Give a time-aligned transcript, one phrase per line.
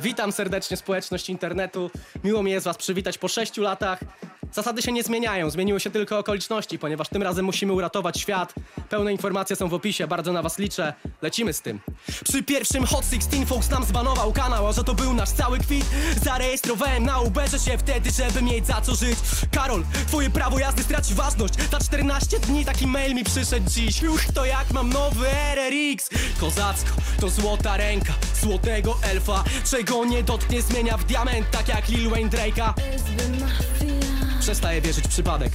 [0.00, 1.90] Witam serdecznie społeczność internetu.
[2.24, 4.00] Miło mi jest Was przywitać po 6 latach.
[4.52, 8.54] Zasady się nie zmieniają, zmieniły się tylko okoliczności, ponieważ tym razem musimy uratować świat.
[8.90, 10.94] Pełne informacje są w opisie, bardzo na Was liczę.
[11.22, 11.80] Lecimy z tym.
[12.24, 15.84] Przy pierwszym Hot 16 Fox nam zbanował kanał, a że to był nasz cały kwit.
[16.24, 19.18] Zarejestrowałem na Uberze się wtedy, żeby mieć za co żyć.
[19.52, 21.54] Karol, twoje prawo jazdy straci ważność.
[21.70, 24.02] Za 14 dni taki mail mi przyszedł dziś.
[24.02, 26.08] Uch, to jak mam nowy RRX.
[26.40, 29.44] Kozacko, to złota ręka, złotego elfa.
[29.70, 32.72] Czego nie dotknie zmienia w diament, tak jak Lil Wayne Drake'a.
[34.48, 35.52] Przestaję wierzyć w przypadek.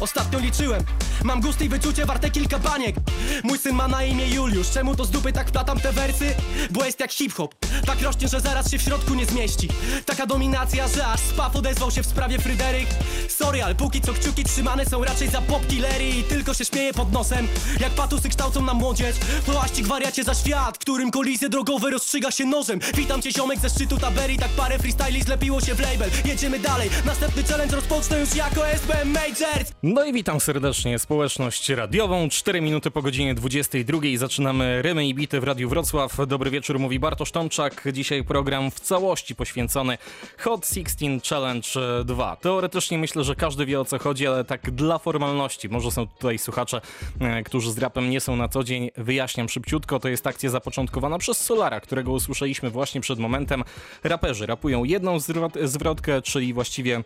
[0.00, 0.82] Ostatnio liczyłem,
[1.24, 2.96] mam gust i wyczucie warte kilka baniek.
[3.44, 6.34] Mój syn ma na imię Juliusz, czemu to z dupy tak wplatam te wersy?
[6.70, 7.54] Bo jest jak hip-hop,
[7.86, 9.68] tak rośnie, że zaraz się w środku nie zmieści.
[10.06, 12.88] Taka dominacja, że aż spaw odezwał się w sprawie Fryderyk.
[13.28, 16.92] Sorry, ale póki co kciuki trzymane są raczej za pop killery I tylko się śmieje
[16.94, 17.48] pod nosem,
[17.80, 22.80] jak patusy kształcą na młodzież Płaścik wariacie za świat, którym kolizje drogowe rozstrzyga się nożem.
[22.94, 26.10] Witam cię ziomek ze szczytu taberii, tak parę freestyli zlepiło się w label.
[26.24, 32.28] Jedziemy dalej, następny challenge rozpocznę już jako SBM Majors No i witam serdecznie społeczność radiową.
[32.28, 36.16] 4 minuty po godzinie 22 zaczynamy rymy i bity w Radiu Wrocław.
[36.26, 37.84] Dobry wieczór, mówi Bartosz Tomczak.
[37.92, 39.98] Dzisiaj program w całości poświęcony
[40.38, 41.68] Hot 16 Challenge
[42.04, 42.36] 2.
[42.36, 45.68] Teoretycznie myślę, że każdy wie o co chodzi, ale tak dla formalności.
[45.68, 46.80] Może są tutaj słuchacze,
[47.20, 48.90] e, którzy z rapem nie są na co dzień.
[48.96, 50.00] Wyjaśniam szybciutko.
[50.00, 53.64] To jest akcja zapoczątkowana przez Solara, którego usłyszeliśmy właśnie przed momentem.
[54.04, 57.02] Raperzy rapują jedną zwrot- zwrotkę, czyli właściwie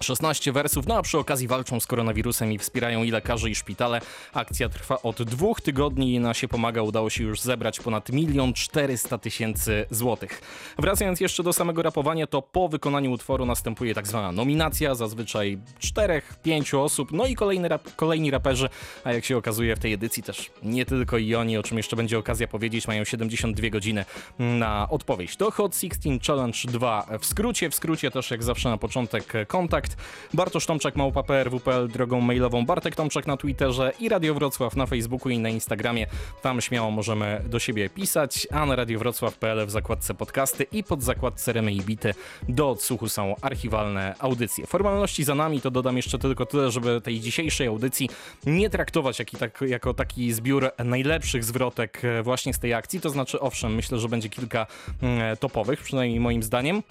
[0.00, 4.00] 16 wersów, no a przy okazji walczą z koronawirusem i wspierają i lekarze i szpitale.
[4.32, 8.52] Akcja trwa od dwóch tygodni i na się pomaga udało się już zebrać ponad milion
[8.52, 10.42] 400 tysięcy złotych.
[10.78, 16.78] Wracając jeszcze do samego rapowania, to po wykonaniu utworu następuje tak zwana nominacja, zazwyczaj 4-5
[16.78, 18.68] osób, no i kolejny rap, kolejni raperzy,
[19.04, 21.96] a jak się okazuje w tej edycji też nie tylko i oni, o czym jeszcze
[21.96, 24.04] będzie okazja powiedzieć, mają 72 godziny
[24.38, 25.36] na odpowiedź.
[25.36, 29.93] To Hot 16 Challenge 2 w skrócie, w skrócie też jak zawsze na początek kontakt.
[30.34, 35.30] Bartosz Tomczak, małpa PRWPL drogą mailową, Bartek Tomczak na Twitterze i Radio Wrocław na Facebooku
[35.30, 36.06] i na Instagramie.
[36.42, 41.52] Tam śmiało możemy do siebie pisać, a na radiowrocław.pl w zakładce podcasty i pod zakładce
[41.52, 42.14] Remy i Bity
[42.48, 44.66] do odsłuchu są archiwalne audycje.
[44.66, 48.08] Formalności za nami, to dodam jeszcze tylko tyle, żeby tej dzisiejszej audycji
[48.46, 53.10] nie traktować jak, tak, jako taki zbiór najlepszych zwrotek e, właśnie z tej akcji, to
[53.10, 54.66] znaczy owszem, myślę, że będzie kilka
[55.02, 56.82] mm, topowych, przynajmniej moim zdaniem.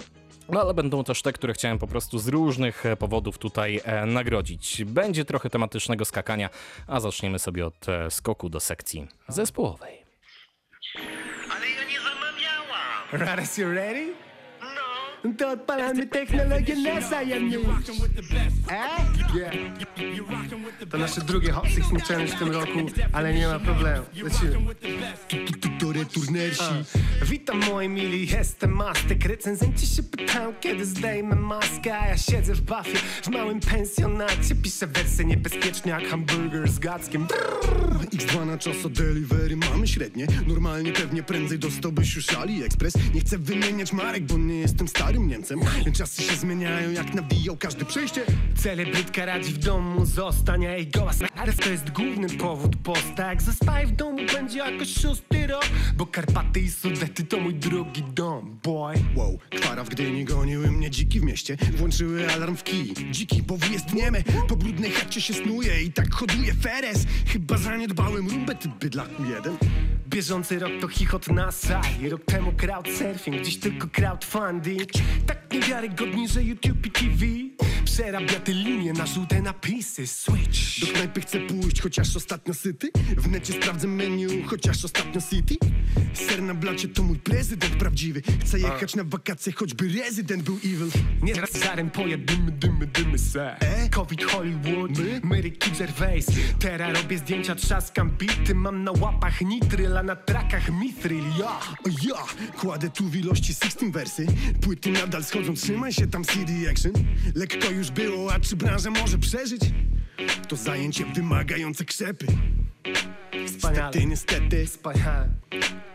[0.49, 4.05] No ale będą też te, które chciałem po prostu z różnych e, powodów tutaj e,
[4.05, 4.83] nagrodzić.
[4.85, 6.49] Będzie trochę tematycznego skakania,
[6.87, 10.03] a zaczniemy sobie od e, skoku do sekcji zespołowej.
[11.51, 13.07] Ale ja nie zamawiałam!
[13.11, 14.22] Rares, you ready?
[15.23, 15.33] No!
[15.37, 17.57] To odpalamy technologię NASA, ja nie...
[17.57, 17.61] E?
[19.35, 19.53] Yeah.
[20.89, 22.79] To nasze drugie Hot 16 Challenge w tym roku,
[23.11, 24.05] ale nie ma problemu.
[24.23, 24.75] Lecimy.
[26.13, 26.63] Turnersi.
[27.25, 29.25] Witam moi mili, jestem Mastek.
[29.25, 31.99] Recenzenci się pytają, kiedy zdejmę maskę.
[31.99, 34.55] A ja siedzę w bafie, w małym pensjonacie.
[34.63, 37.27] Piszę wersy niebezpieczne jak hamburger z gackiem.
[38.13, 43.37] X2 na czas o delivery mamy średnie Normalnie pewnie prędzej dostałbyś już AliExpress Nie chcę
[43.37, 45.59] wymieniać marek, bo nie jestem starym Niemcem.
[45.93, 48.21] Czasy się zmieniają jak nawijał każde przejście.
[48.55, 51.11] Celebrytka radzi w domu zostań, jej goła.
[51.35, 53.29] Ale to jest główny powód posta.
[53.29, 55.65] Jak zostaje w domu będzie jakoś szósty rok.
[55.97, 58.95] Bo Karpaty i Sudety to mój drugi dom, boy.
[59.15, 61.57] Wow, kwara w Gdyni goniły mnie dziki w mieście.
[61.77, 66.53] Włączyły alarm w kij Dziki, bo wyjezdniemy Po brudnej chacie się snuje i tak hoduje
[66.53, 67.05] Feres.
[67.27, 69.57] Chyba zaniedbałem rumbę, ty bydlaku jeden
[70.13, 74.89] Bieżący rok to chichot na sali Rok temu crowdsurfing, dziś tylko crowdfunding
[75.27, 77.25] Tak niewiarygodni, że YouTube i TV
[77.93, 80.07] Przerabia te linie na żółte napisy.
[80.07, 80.79] Switch.
[80.81, 82.89] Do knajpy chcę pójść, chociaż ostatnio syty.
[83.17, 85.55] W necie sprawdzę menu, chociaż ostatnio city.
[86.13, 88.21] Ser na blacie to mój prezydent prawdziwy.
[88.41, 90.87] Chcę jechać na wakacje, choćby rezydent był evil.
[91.21, 93.59] Nieraz żarem poja dymy, dymy, dymy se.
[93.59, 93.89] E?
[93.89, 95.21] Covid Hollywood, My?
[95.23, 96.25] Mary Kid Gervais
[96.59, 98.55] Teraz robię zdjęcia, trzaskam bity.
[98.55, 101.59] Mam na łapach nitryl, na trakach mithril, ja
[102.03, 102.15] ja,
[102.59, 104.25] kładę tu w ilości 16 wersy.
[104.61, 106.91] Płyty nadal schodzą, trzymaj się tam CD Action.
[107.35, 109.61] Lekko już było, a czy branża może przeżyć?
[110.47, 112.27] To zajęcie wymagające krzepy
[113.47, 113.85] Wspaniale.
[113.85, 115.29] Niestety, niestety Wspaniale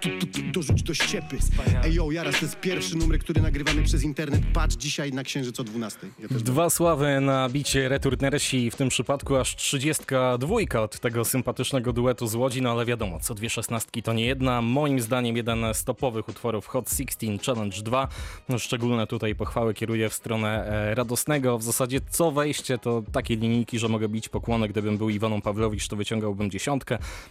[0.01, 1.85] tu, tu, tu, dorzuć do ściepy Wspaniale.
[1.85, 5.61] Ej yo, Jaras, to jest pierwszy numer, który nagrywamy przez internet Patrz dzisiaj na Księżyc
[5.61, 11.01] o 12 ja też Dwa sławy na bicie Returnersi, w tym przypadku aż 32 od
[11.01, 14.63] tego sympatycznego duetu z Łodzi, no ale wiadomo, co dwie szesnastki to nie jedna.
[14.63, 18.09] Moim zdaniem jeden z topowych utworów Hot 16 Challenge 2.
[18.49, 21.59] No, szczególne tutaj pochwały kieruję w stronę e, radosnego.
[21.59, 24.69] W zasadzie co wejście to takie linijki, że mogę bić pokłony.
[24.69, 26.78] Gdybym był Iwoną Pawlowicz, to wyciągałbym dziesiątkę.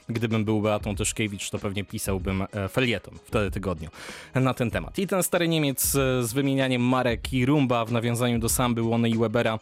[0.09, 3.89] Gdybym był Beatą Tyszkiewicz, to pewnie pisałbym e, felieton w teletygodniu
[4.35, 4.99] na ten temat.
[4.99, 9.09] I ten stary Niemiec e, z wymienianiem marek i rumba w nawiązaniu do samby Łony
[9.09, 9.59] i Webera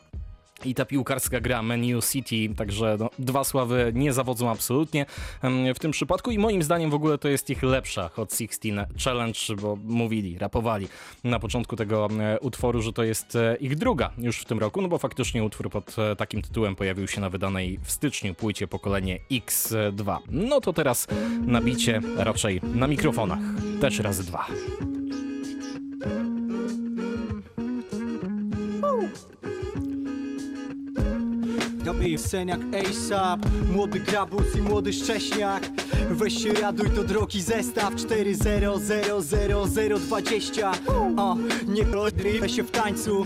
[0.65, 5.05] i ta piłkarska gra Menu City, także no, dwa sławy nie zawodzą absolutnie
[5.75, 9.39] w tym przypadku i moim zdaniem w ogóle to jest ich lepsza Hot 16 Challenge,
[9.61, 10.87] bo mówili, rapowali
[11.23, 12.09] na początku tego
[12.41, 15.69] utworu, że to jest e, ich druga już w tym roku, no bo faktycznie utwór
[15.69, 20.17] pod e, takim tytułem pojawił się na wydanej w styczniu płycie pokolenie X2.
[20.29, 21.07] No to teraz
[21.41, 23.39] na bicie, raczej na mikrofonach,
[23.81, 24.47] też razy dwa.
[31.85, 33.39] Dobry sceniak ASAP,
[33.71, 35.69] młody grabus i młody szcześniak.
[36.11, 37.95] Weź się raduj, to drogi zestaw.
[37.95, 40.71] 400020
[41.17, 41.37] O,
[41.67, 43.25] nie podrywaj się w tańcu.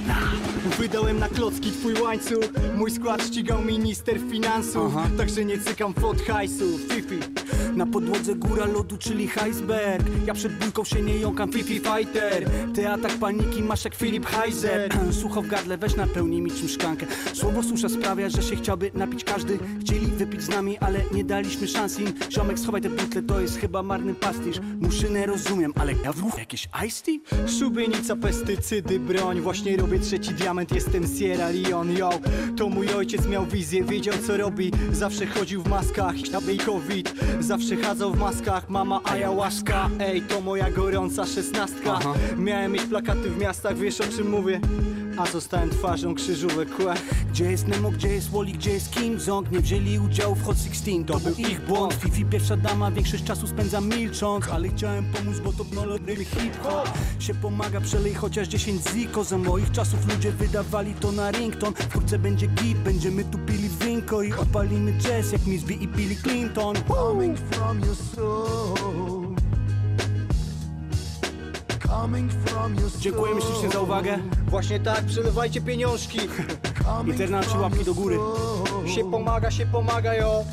[0.79, 2.45] Wydałem na klocki twój łańcuch.
[2.77, 4.93] Mój skład ścigał minister finansów.
[5.17, 6.79] Także nie cykam fot hajsu.
[6.89, 7.19] Fifi.
[7.75, 12.49] Na podłodze góra lodu, czyli iceberg Ja przed bójką się nie jąkam, Fifi fighter.
[12.75, 14.91] Ty atak paniki masz jak Filip Heiser.
[15.21, 17.05] Sucho w gardle, weź napełnij mi czym szklankę.
[17.33, 19.23] Słowo susza sprawia, że się chciałby napić.
[19.23, 22.13] Każdy Chcieli wypić z nami, ale nie daliśmy szans im.
[22.31, 24.59] Ziomek schowaj te butle, to jest chyba marny pastisz.
[24.81, 27.47] Muszynę rozumiem, ale ja w jakieś iced tea?
[27.59, 29.41] Szubienica, pestycydy, broń.
[29.41, 32.09] Właśnie robię trzeci diament, jestem Sierra Leone, yo.
[32.57, 34.71] To mój ojciec miał wizję, wiedział co robi.
[34.91, 40.71] Zawsze chodził w maskach, śniadej covid Zawsze chadzał w maskach, mama ayahuasca Ej, to moja
[40.71, 41.99] gorąca szesnastka.
[42.37, 44.61] Miałem mieć plakaty w miastach, wiesz o czym mówię
[45.19, 46.93] a zostałem twarzą krzyżówek kłe.
[47.29, 50.57] Gdzie jest Nemo, gdzie jest Wally, gdzie jest King Zong Nie wzięli udziału w Hot
[50.57, 51.93] 16, to był ich błąd.
[51.93, 54.47] Fifi pierwsza dama, większość czasu spędza milcząc.
[54.47, 56.89] Ale chciałem pomóc, bo to nolodny hip-hop.
[57.19, 59.23] Się pomaga, przelej chociaż 10 ziko.
[59.23, 63.69] Za moich czasów ludzie wydawali to na rington W kurce będzie git, będziemy tu pili
[63.69, 66.75] winko I odpalimy jazz jak Miss B i Billy Clinton.
[66.87, 69.08] Coming from your soul.
[72.99, 74.19] Dziękujemy ślicznie za uwagę?
[74.47, 76.19] Właśnie tak, przelewajcie pieniążki.
[77.07, 78.17] Internaci łapki do góry.
[78.95, 80.43] Się pomaga, się pomaga, jo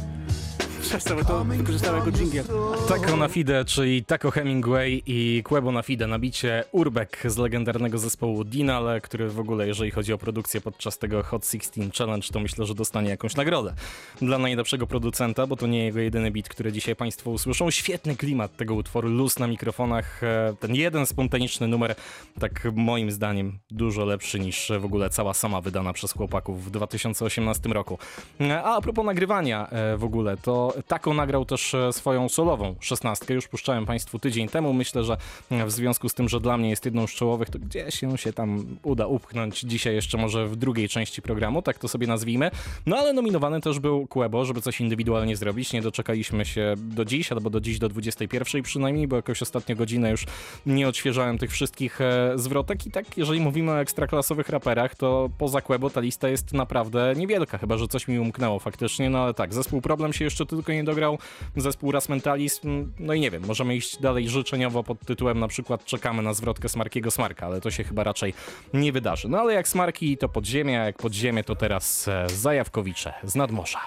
[0.86, 2.44] Przestań, to wykorzystałem jako dżingiel
[2.88, 7.98] Taco na Fide, czyli Taco Hemingway i Quebo na Fide na bicie Urbek z legendarnego
[7.98, 12.40] zespołu Dinale, który w ogóle, jeżeli chodzi o produkcję podczas tego Hot 16 Challenge, to
[12.40, 13.74] myślę, że dostanie jakąś nagrodę
[14.22, 17.70] dla najlepszego producenta, bo to nie jego jedyny beat, który dzisiaj Państwo usłyszą.
[17.70, 21.94] Świetny klimat tego utworu, luz na mikrofonach, e, ten jeden spontaniczny numer,
[22.40, 27.72] tak moim zdaniem dużo lepszy niż w ogóle cała sama wydana przez chłopaków w 2018
[27.72, 27.98] roku.
[28.40, 32.74] E, A a propos nagrywania e, w ogóle, to Taco nagrał też e, swoją solową
[32.80, 34.72] szesnastkę, już puszczałem Państwu tydzień temu.
[34.72, 35.16] Myślę, że
[35.50, 38.18] e, w związku z tym, że dla mnie jest jedną z czołowych, to gdzieś się
[38.18, 42.50] się tam uda upchnąć dzisiaj jeszcze może w drugiej części programu, tak to sobie nazwijmy.
[42.86, 45.72] No ale nominowany też był Quebo, żeby coś indywidualnie zrobić.
[45.72, 50.10] Nie doczekaliśmy się do dziś, albo do dziś do 21 przynajmniej, bo jakoś ostatnio godzinę
[50.10, 50.24] już
[50.66, 55.60] nie odświeżałem tych wszystkich e, zwrotek i tak, jeżeli mówimy o ekstraklasowych raperach, to poza
[55.60, 59.54] Quebo ta lista jest naprawdę niewielka, chyba, że coś mi umknęło faktycznie, no ale tak,
[59.54, 61.18] zespół Problem się jeszcze tylko nie dograł,
[61.56, 65.84] zespół Ras Mentalizm, no i nie wiem, możemy iść dalej życzeniowo pod tytułem na przykład
[65.84, 68.34] czekamy na zwrotkę Smarkiego Smarka, ale to się chyba raczej
[68.74, 69.28] nie wydarzy.
[69.28, 73.80] No ale jak Smarki to podziemie, a jak podziemie to teraz e, Zajawkowicze z nadmorza.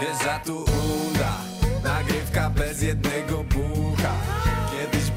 [0.00, 0.38] Wieża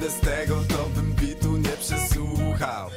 [0.06, 2.90] Bez tego to bym bitu nie przesłuchał.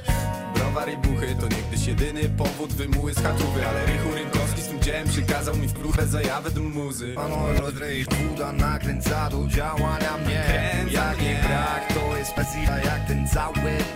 [0.55, 4.81] Browar i buchy to niegdyś jedyny powód wymuły z chatówy Ale Rychu Rynkowski z tym
[4.81, 7.15] dziełem przykazał mi w próbę zajawę do muzy.
[7.15, 10.45] Pano Rodrej, buda nakręca do działania mnie.
[10.47, 13.55] Kręca Jak nie brak, to jest pasja jak ten cały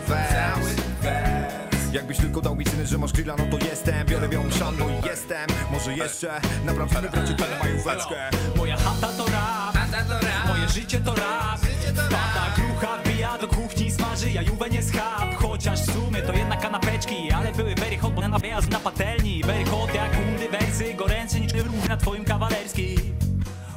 [0.08, 0.76] wers.
[1.02, 1.92] Wers.
[1.92, 4.06] Jakbyś tylko dał mi syny, że masz grilla, no to jestem.
[4.06, 5.46] Biorę białą szanną i jestem.
[5.72, 9.76] Może jeszcze naprawimy bracie tę majóweczkę Moja chata to rap,
[10.48, 11.60] moje życie to rap.
[12.10, 15.34] Pada grucha, bija do kuchni, smaży jajówę nie schab.
[15.34, 19.42] Chociaż w sumie to jednak kanapeczki Ale były very hot, bo na wyjazd na patelni.
[19.44, 22.96] Very hot jak undy wersy Goręce niż ruch na twoim kawalerski.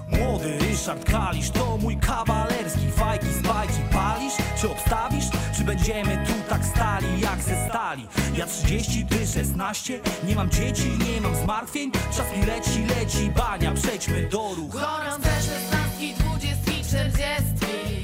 [0.07, 2.91] Młody Ryszard Kalisz to mój kawalerski.
[2.91, 5.25] Fajki z bajki palisz, czy obstawisz?
[5.57, 8.07] Czy będziemy tu tak stali jak ze stali?
[8.38, 11.91] Ja 30, ty 16 Nie mam dzieci, nie mam zmartwień.
[11.91, 13.71] Czas mi leci, leci bania.
[13.71, 14.77] Przejdźmy do ruchu.
[14.79, 17.94] Gorące szesnastki, dwudziestki, czterdziestki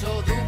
[0.00, 0.39] so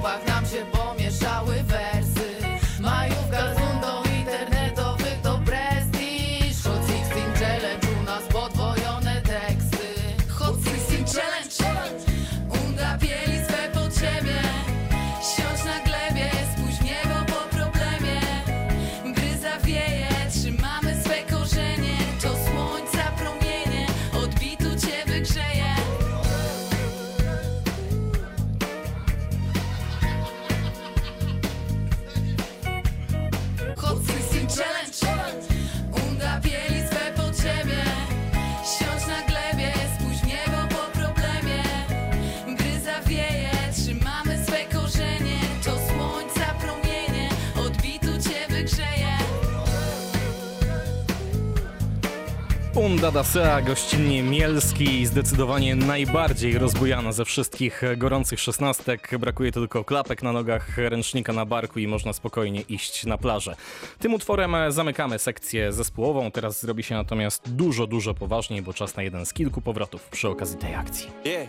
[52.76, 59.18] Unda Dasea, gościnnie Mielski, zdecydowanie najbardziej rozbujana ze wszystkich gorących szesnastek.
[59.18, 63.56] Brakuje tylko klapek na nogach, ręcznika na barku i można spokojnie iść na plażę.
[63.98, 66.30] Tym utworem zamykamy sekcję zespołową.
[66.30, 70.28] Teraz zrobi się natomiast dużo, dużo poważniej, bo czas na jeden z kilku powrotów przy
[70.28, 71.10] okazji tej akcji.
[71.24, 71.48] Yeah,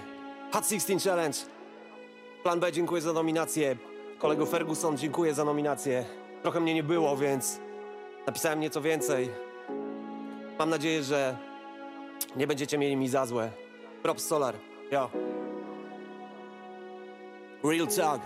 [0.52, 1.38] Hot 16 Challenge.
[2.44, 3.78] Plan B, dziękuję za nominację.
[4.20, 6.06] Kolego Ferguson, dziękuję za nominację.
[6.42, 7.60] Trochę mnie nie było, więc
[8.28, 9.53] napisałem nieco więcej.
[10.60, 11.38] Mam nadzieję, że
[12.36, 13.52] nie będziecie mieli mi za złe.
[14.04, 14.56] Props Solar,
[14.92, 15.10] yo.
[17.64, 18.22] Real talk.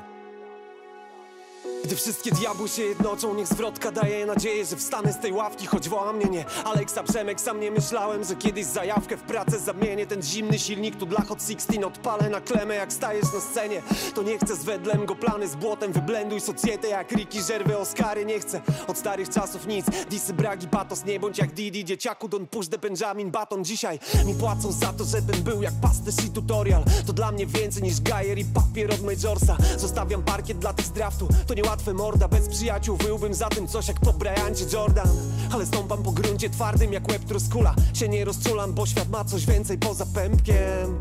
[1.88, 5.90] Gdy wszystkie diabły się jednoczą, niech zwrotka daje nadzieję, że wstanę z tej ławki, choć
[5.90, 6.46] woła mnie nie.
[6.66, 10.08] Aleksa Przemek, sam nie myślałem, że kiedyś zajawkę w pracę zamienię.
[10.08, 13.82] Ten zimny silnik tu dla Hot 16 odpalę na klemę jak stajesz na scenie.
[14.16, 18.26] To nie chcę z wedlem go plany z błotem, wyblenduj socjetę jak Ricky Żerwy, Oscary.
[18.26, 22.48] Nie chcę od starych czasów nic, disy, bragi, patos Nie bądź jak Didi, dzieciaku, Don
[22.48, 26.84] push the Benjamin Baton Dzisiaj mi płacą za to, żebym był jak pasterz i tutorial.
[27.06, 29.58] To dla mnie więcej niż gajer i papier od Majorsa.
[29.78, 33.88] Zostawiam parkiet dla tych z draftu, to niełatwe morda Bez przyjaciół wyłbym za tym coś
[33.88, 35.08] jak po Bryancie Jordan.
[35.52, 37.76] Ale stąpam po gruncie twardym jak łeb truskula.
[37.94, 41.00] Się nie rozczulam, bo świat ma coś więcej poza pępkiem.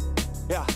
[0.49, 0.66] Ja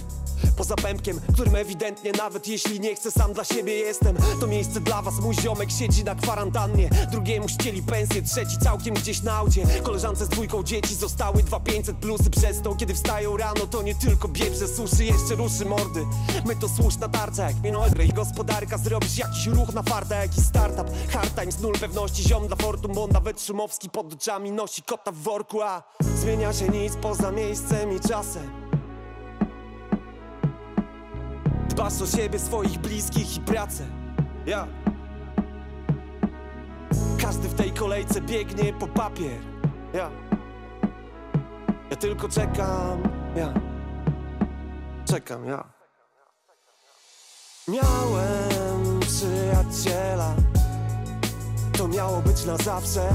[0.61, 4.17] Poza pępkiem, którym ewidentnie nawet jeśli nie chcę sam dla siebie jestem.
[4.41, 6.91] To miejsce dla was, mój ziomek siedzi na kwarantannie.
[7.11, 9.67] Drugiemu ścieli pensję, trzeci całkiem gdzieś na aucie.
[9.83, 13.95] Koleżance z dwójką dzieci zostały dwa 500 plusy przez to Kiedy wstają rano to nie
[13.95, 16.07] tylko biebrze suszy, jeszcze ruszy mordy.
[16.47, 20.87] My to słuszna tarcza, jak minął i gospodarka Zrobisz jakiś ruch na farta, jakiś startup.
[21.13, 25.17] Hard times, nul pewności, ziom dla fortun Bo nawet Szumowski pod oczami nosi kota w
[25.17, 25.83] worku A
[26.17, 28.60] zmienia się nic poza miejscem i czasem
[31.71, 33.85] Dbasz o siebie, swoich bliskich i pracę.
[34.47, 34.67] Ja.
[37.21, 39.39] Każdy w tej kolejce biegnie po papier.
[39.95, 40.11] Ja.
[41.91, 43.03] Ja tylko czekam.
[43.37, 43.55] Ja.
[45.05, 45.65] Czekam, ja.
[47.69, 50.35] Miałem przyjaciela
[51.81, 53.09] to miało być na zawsze.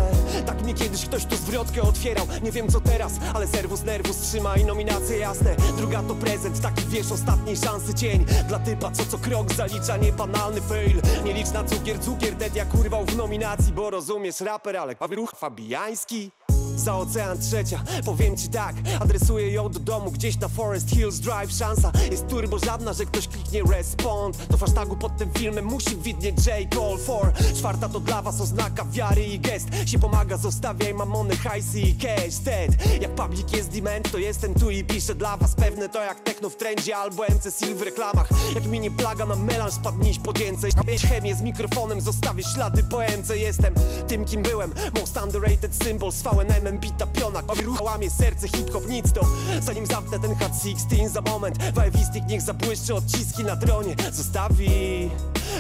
[0.45, 2.27] Tak mnie kiedyś ktoś tu zwrotkę otwierał.
[2.43, 5.55] Nie wiem co teraz, ale serwus nerwus trzyma i nominacje jasne.
[5.77, 8.25] Druga to prezent, taki wiesz ostatniej szansy cień.
[8.48, 11.01] Dla typa co co krok zalicza niebanalny fail.
[11.25, 15.31] Nie licz na cukier, cukier dead jak urwał w nominacji Bo rozumiesz raper, ale ruch
[15.31, 16.31] fabiański.
[16.75, 21.51] Za ocean trzecia, powiem ci tak Adresuję ją do domu gdzieś na Forest Hills Drive.
[21.51, 26.35] Szansa jest turbo żadna, że ktoś kliknie respond Do hashtagu pod tym filmem musi widnieć
[26.45, 26.75] J.
[26.75, 29.67] Call for Czwarta to dla was oznaka wiary i gest.
[29.85, 32.38] Się pomaga, zostawiaj mamony, hajsy i cash.
[32.45, 36.19] Ted, jak public jest demand, to jestem tu i piszę dla was Pewne to jak
[36.19, 37.24] techno w trendzie albo
[37.57, 38.29] Sil w reklamach.
[38.55, 42.83] Jak mi nie plaga na melanż, spadniś po dzięce Mieć chemię z mikrofonem, zostawię ślady
[42.83, 43.74] po MC Jestem
[44.07, 47.41] tym kim byłem, most underrated symbol z VNM bita piona.
[47.63, 49.21] Ruchała mnie serce hip-hop, nic to.
[49.62, 51.57] Zanim zamknę ten hat 16 za moment.
[51.74, 55.09] Wajwistik niech zabłyszczy odciski na tronie Zostawi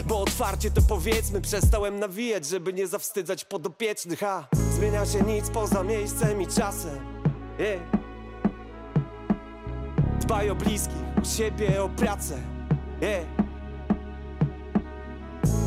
[0.05, 5.83] Bo otwarcie to powiedzmy Przestałem nawijać, żeby nie zawstydzać podopiecznych A zmienia się nic poza
[5.83, 6.99] miejscem i czasem
[7.59, 7.81] yeah.
[10.19, 12.37] Dbaj o bliskich, o siebie, o pracę
[13.01, 13.25] yeah.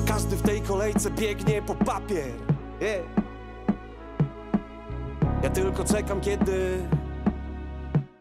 [0.06, 2.32] Każdy w tej kolejce biegnie po papier
[2.80, 3.04] yeah.
[5.42, 6.88] Ja tylko czekam, kiedy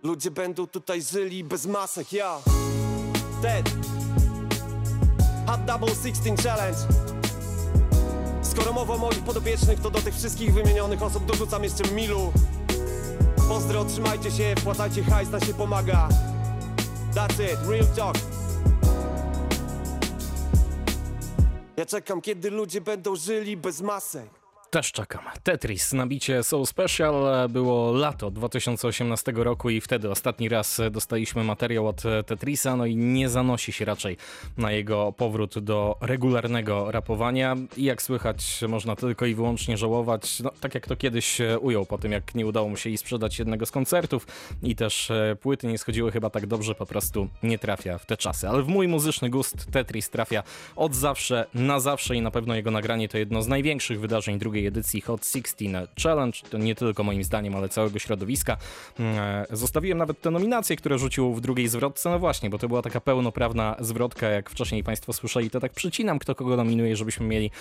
[0.04, 2.14] ludzie będą tutaj żyli bez masek.
[2.14, 2.38] Ja,
[3.42, 3.70] Ted,
[5.48, 6.78] Hot Double 16 Challenge.
[8.42, 12.34] Skoro mowa o moich podopiecznych, to do tych wszystkich wymienionych osób dorzucam jeszcze Milu.
[13.48, 16.10] Pozdro, trzymajcie się, wpłacajcie hajs, na się pomaga.
[17.14, 18.16] That's it, real talk.
[21.78, 24.47] Ja czekam, kiedy ludzie będą żyli bez masek.
[24.70, 25.22] Też czekam.
[25.44, 32.04] Tetris, nabicie Soul Special było lato 2018 roku i wtedy ostatni raz dostaliśmy materiał od
[32.26, 34.18] Tetrisa, no i nie zanosi się raczej
[34.58, 40.52] na jego powrót do regularnego rapowania i jak słychać można tylko i wyłącznie żałować, no,
[40.60, 43.66] tak jak to kiedyś ujął po tym jak nie udało mu się i sprzedać jednego
[43.66, 44.28] z koncertów
[44.64, 48.50] i też płyty nie schodziły chyba tak dobrze, po prostu nie trafia w te czasy.
[48.50, 50.44] Ale w mój muzyczny gust Tetris trafia
[50.76, 54.57] od zawsze, na zawsze i na pewno jego nagranie to jedno z największych wydarzeń drugiej
[54.66, 56.38] edycji Hot 16 Challenge.
[56.50, 58.58] To nie tylko moim zdaniem, ale całego środowiska.
[59.52, 62.10] Zostawiłem nawet te nominacje, które rzucił w drugiej zwrotce.
[62.10, 66.20] No właśnie, bo to była taka pełnoprawna zwrotka, jak wcześniej Państwo słyszeli, to tak przycinam,
[66.20, 67.52] kto kogo nominuje, żebyśmy mieli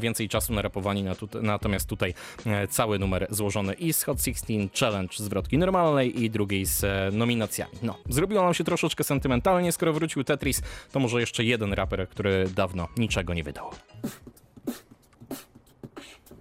[0.00, 1.14] więcej czasu na rapowanie.
[1.42, 2.14] Natomiast tutaj
[2.70, 7.72] cały numer złożony i z Hot 16 Challenge zwrotki normalnej i drugiej z nominacjami.
[7.82, 12.48] No, zrobiło nam się troszeczkę sentymentalnie, skoro wrócił Tetris, to może jeszcze jeden raper, który
[12.56, 13.70] dawno niczego nie wydał.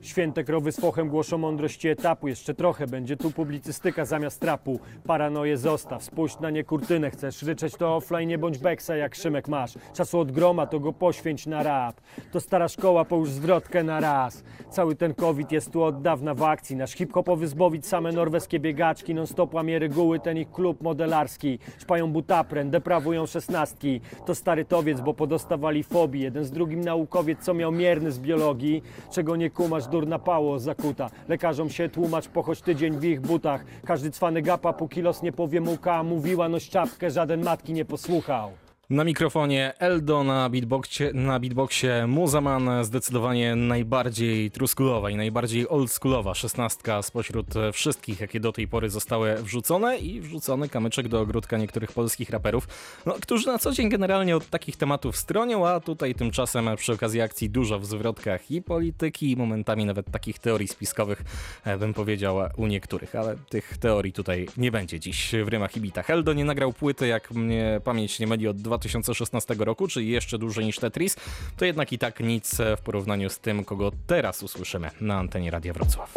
[0.09, 2.27] Święte krowy z fochem głoszą mądrości etapu.
[2.27, 4.79] Jeszcze trochę będzie tu publicystyka zamiast trapu.
[5.07, 7.11] Paranoję zostaw, spójrz na nie kurtynę.
[7.11, 9.73] Chcesz ryczeć to offline, nie bądź beksa jak Szymek masz.
[9.93, 12.01] Czasu od groma to go poświęć na rap.
[12.31, 14.43] To stara szkoła, połóż zwrotkę na raz.
[14.69, 16.75] Cały ten covid jest tu od dawna w akcji.
[16.75, 19.15] Nasz hip-hopowy zbowit, same norweskie biegaczki.
[19.15, 21.59] Non stop łamie reguły, ten ich klub modelarski.
[21.77, 24.01] Szpają butapren, deprawują szesnastki.
[24.25, 26.21] To stary towiec, bo podostawali fobii.
[26.21, 28.83] Jeden z drugim naukowiec, co miał mierny z biologii.
[29.11, 31.09] Czego nie kumasz, durna pało zakuta.
[31.27, 33.65] Lekarzom się tłumacz, pochodź tydzień w ich butach.
[33.85, 36.03] Każdy cwany gapa, póki los nie powie muka.
[36.03, 38.51] Mówiła noś czapkę, żaden matki nie posłuchał.
[38.89, 47.01] Na mikrofonie Eldo, na beatboxie, na beatboxie Muzaman, zdecydowanie najbardziej truskulowa i najbardziej oldschoolowa szesnastka
[47.01, 51.91] spośród e, wszystkich, jakie do tej pory zostały wrzucone i wrzucony kamyczek do ogródka niektórych
[51.91, 52.67] polskich raperów,
[53.05, 57.21] no, którzy na co dzień generalnie od takich tematów stronią, a tutaj tymczasem przy okazji
[57.21, 61.23] akcji dużo w zwrotkach i polityki i momentami nawet takich teorii spiskowych,
[61.65, 65.81] e, bym powiedział, u niektórych, ale tych teorii tutaj nie będzie dziś w rymach i
[65.81, 66.09] bitach.
[66.09, 70.65] Eldo nie nagrał płyty, jak mnie pamięć nie myli, od 2016 roku, czyli jeszcze dłużej
[70.65, 71.15] niż Tetris,
[71.57, 75.73] to jednak i tak nic w porównaniu z tym, kogo teraz usłyszymy na antenie Radia
[75.73, 76.13] Wrocław.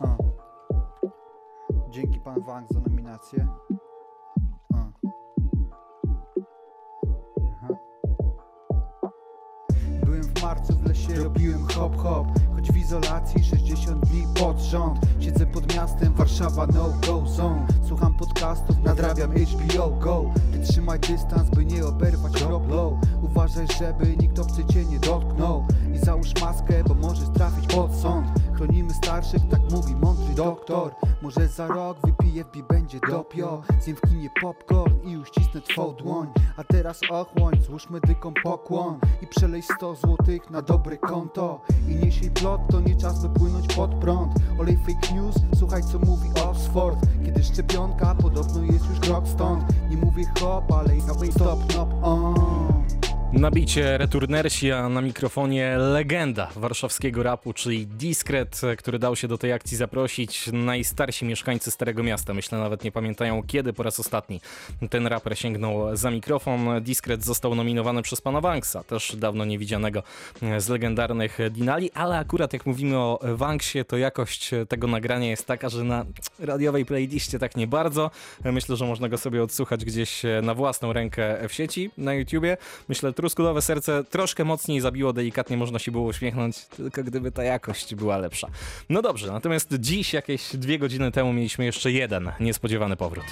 [0.00, 0.16] A.
[1.90, 3.46] Dzięki pan Wang za nominację.
[10.04, 12.26] Byłem w marcu lesie, robiłem hop hop.
[12.54, 14.98] Choć w izolacji 60 dni pod rząd.
[15.20, 17.66] Siedzę pod miastem, Warszawa no go zone.
[17.88, 20.24] Słucham podcastów, nadrabiam HBO go.
[20.52, 25.64] Ty trzymaj dystans, by nie oberwać rob low Uważaj, żeby nikt obcy cię nie dotknął
[25.94, 28.26] I załóż maskę, bo możesz trafić pod sąd.
[28.54, 30.94] Chronimy starszych, tak mówi mądry doktor.
[31.22, 33.62] Może za rok wypiję w będzie dopio.
[33.80, 36.28] Zjem w kinie popcorn i uścisnę twą dłoń.
[36.56, 38.98] A teraz ochłoń, złóż medykom pokłon.
[39.22, 41.60] I przelej 100 złotych na dobre konto.
[41.88, 44.32] I nieś jej plot, to nie czas by płynąć pod prąd.
[44.58, 46.98] Olej fake news, słuchaj co mówi Oxford.
[47.24, 49.64] Kiedy szczepionka, podobno jest już krok stąd.
[49.90, 52.69] Nie mówię hop, ale i stop, nop, on
[53.32, 59.52] Nabicie Returnersi, a na mikrofonie legenda warszawskiego rapu, czyli Diskret, który dał się do tej
[59.52, 60.50] akcji zaprosić.
[60.52, 64.40] Najstarsi mieszkańcy Starego Miasta, myślę nawet nie pamiętają kiedy po raz ostatni
[64.90, 66.82] ten raper sięgnął za mikrofon.
[66.82, 70.02] Diskret został nominowany przez pana Wanksa, też dawno niewidzianego
[70.58, 75.68] z legendarnych Dinali, ale akurat jak mówimy o Wanksie, to jakość tego nagrania jest taka,
[75.68, 76.04] że na
[76.38, 78.10] radiowej playliście tak nie bardzo.
[78.44, 82.56] Myślę, że można go sobie odsłuchać gdzieś na własną rękę w sieci, na YouTubie.
[82.88, 87.94] Myślę, truskulowe serce troszkę mocniej zabiło, delikatnie można się było uśmiechnąć, tylko gdyby ta jakość
[87.94, 88.48] była lepsza.
[88.88, 93.24] No dobrze, natomiast dziś, jakieś dwie godziny temu, mieliśmy jeszcze jeden niespodziewany powrót.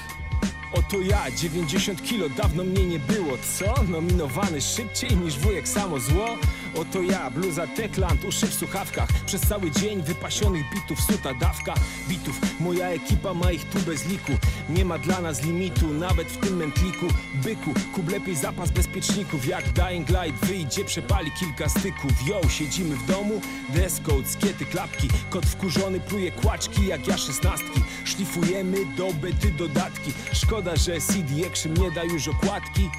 [0.74, 3.82] Oto ja, 90 kilo, dawno mnie nie było, co?
[3.82, 6.36] Nominowany szybciej niż wujek samo zło?
[6.80, 9.08] Oto ja, bluza Techland, uszy w słuchawkach.
[9.26, 11.74] Przez cały dzień wypasionych bitów, suta dawka
[12.08, 12.60] bitów.
[12.60, 14.32] Moja ekipa ma ich tu bez liku.
[14.68, 17.06] Nie ma dla nas limitu, nawet w tym mętliku.
[17.34, 19.46] Byku, kub lepiej zapas bezpieczników.
[19.46, 22.26] Jak Dying Light wyjdzie, przepali kilka styków.
[22.26, 25.08] Yo, siedzimy w domu, dress code, skiety, klapki.
[25.30, 27.80] Kot wkurzony pluje kłaczki jak ja szesnastki.
[28.04, 30.12] Szlifujemy do bety dodatki.
[30.32, 32.90] Szkoda, że CD Action nie da już okładki.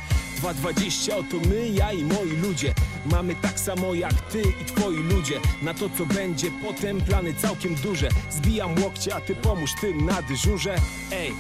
[0.42, 2.74] 2.20 oto my, ja i moi ludzie.
[3.12, 7.02] Mamy tak samo jak ty i twoi ludzie Na to co będzie potem.
[7.02, 8.10] Plany całkiem duże.
[8.32, 10.76] Zbijam łokcie, a ty pomóż tym na dyżurze
[11.12, 11.34] Ej,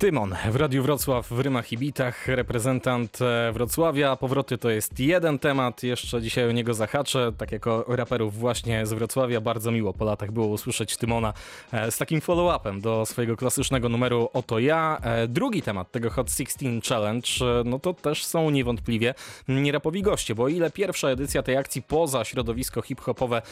[0.00, 4.16] Tymon w Radiu Wrocław w Rymach i Bitach, reprezentant e, Wrocławia.
[4.16, 7.32] Powroty to jest jeden temat, jeszcze dzisiaj o niego zahaczę.
[7.38, 11.32] Tak jako raperów właśnie z Wrocławia bardzo miło po latach było usłyszeć Tymona
[11.72, 14.98] e, z takim follow-upem do swojego klasycznego numeru Oto ja.
[15.02, 17.28] E, Drugi temat tego Hot 16 Challenge,
[17.64, 19.14] no to też są niewątpliwie
[19.48, 23.42] nierapowi goście, bo o ile pierwsza edycja tej akcji poza środowisko hip-hopowe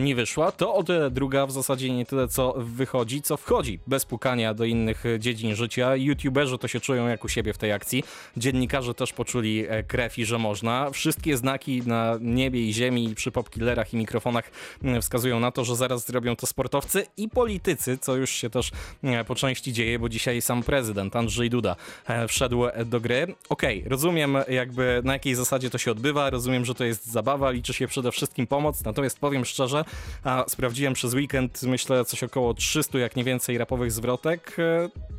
[0.00, 4.04] nie wyszła, to o tyle druga w zasadzie nie tyle co wychodzi, co wchodzi bez
[4.04, 8.04] pukania do innych dziedzin życia youtuberzy to się czują jak u siebie w tej akcji.
[8.36, 10.90] Dziennikarze też poczuli e, krew i że można.
[10.90, 14.50] Wszystkie znaki na niebie i ziemi przy popkillerach i mikrofonach
[14.82, 18.70] mm, wskazują na to, że zaraz zrobią to sportowcy i politycy, co już się też
[19.02, 21.76] e, po części dzieje, bo dzisiaj sam prezydent Andrzej Duda
[22.06, 23.34] e, wszedł do gry.
[23.48, 27.50] Okej, okay, rozumiem jakby na jakiej zasadzie to się odbywa, rozumiem, że to jest zabawa,
[27.50, 29.84] liczy się przede wszystkim pomoc, natomiast powiem szczerze,
[30.24, 34.56] a sprawdziłem przez weekend, myślę coś około 300, jak nie więcej rapowych zwrotek,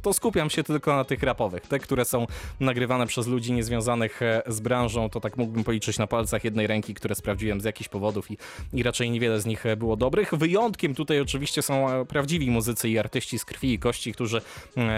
[0.02, 1.68] to skupiam się tylko na tych rapowych.
[1.68, 2.28] Te, które są
[2.60, 6.94] nagrywane przez ludzi niezwiązanych e, z branżą, to tak mógłbym policzyć na palcach jednej ręki,
[6.94, 8.38] które sprawdziłem z jakichś powodów i,
[8.74, 10.34] i raczej niewiele z nich e, było dobrych.
[10.34, 14.42] Wyjątkiem tutaj oczywiście są e, prawdziwi muzycy i artyści z krwi i kości, którzy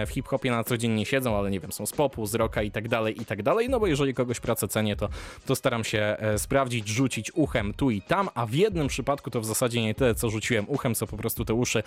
[0.07, 2.61] w hip-hopie na co dzień nie siedzą, ale nie wiem, są z popu, z rocka
[2.61, 3.69] i tak dalej, i tak dalej.
[3.69, 5.09] No bo jeżeli kogoś pracę cenię, to,
[5.45, 9.45] to staram się sprawdzić, rzucić uchem tu i tam, a w jednym przypadku to w
[9.45, 11.83] zasadzie nie tyle, co rzuciłem uchem, co po prostu te uszy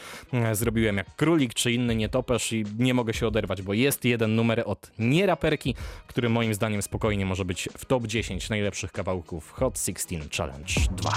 [0.53, 4.63] zrobiłem jak królik czy inny nietoperz i nie mogę się oderwać, bo jest jeden numer
[4.67, 5.75] od nieraperki,
[6.07, 11.11] który moim zdaniem spokojnie może być w top 10 najlepszych kawałków Hot 16 Challenge 2.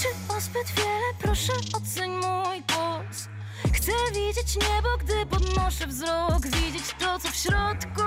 [0.00, 1.10] Czy o zbyt wiele?
[1.18, 3.28] Proszę oceń mój głos
[3.72, 8.02] Chcę widzieć niebo, gdy podnoszę wzrok Widzieć to, co w środku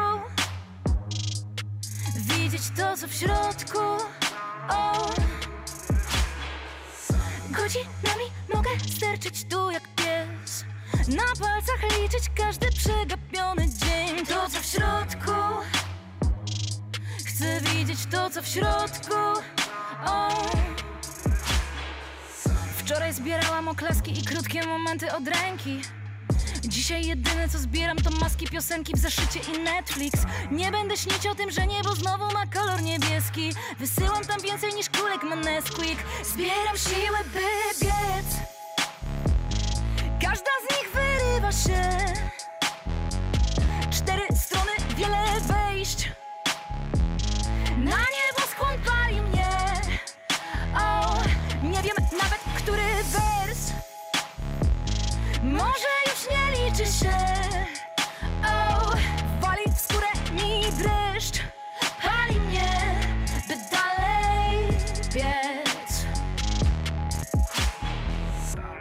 [2.15, 3.79] Widzieć to, co w środku
[4.69, 5.42] o.
[7.55, 10.65] Godzinami mogę sterczyć tu jak pies.
[11.07, 14.25] Na palcach liczyć każdy przegapiony dzień.
[14.25, 15.31] To, co w środku.
[17.25, 19.15] Chcę widzieć to, co w środku.
[22.77, 25.81] Wczoraj zbierałam oklaski i krótkie momenty od ręki
[26.67, 30.13] Dzisiaj jedyne co zbieram to maski, piosenki w zeszycie i Netflix.
[30.51, 33.53] Nie będę śnić o tym, że niebo znowu ma kolor niebieski.
[33.79, 37.39] Wysyłam tam więcej niż kulek ma Nesquik Zbieram siłę, by
[37.85, 38.35] biec.
[40.21, 41.97] Każda z nich wyrywa się.
[43.91, 46.09] Cztery strony, wiele wejść.
[47.77, 49.49] Na nieboskłon pali mnie.
[50.77, 51.17] O,
[51.63, 52.42] Nie wiem nawet,
[55.53, 57.15] Może już nie liczy się
[58.43, 58.91] o,
[59.41, 61.39] Wali w skórę mi dreszcz
[62.01, 62.95] Pali mnie,
[63.47, 64.67] by dalej
[65.15, 66.05] biec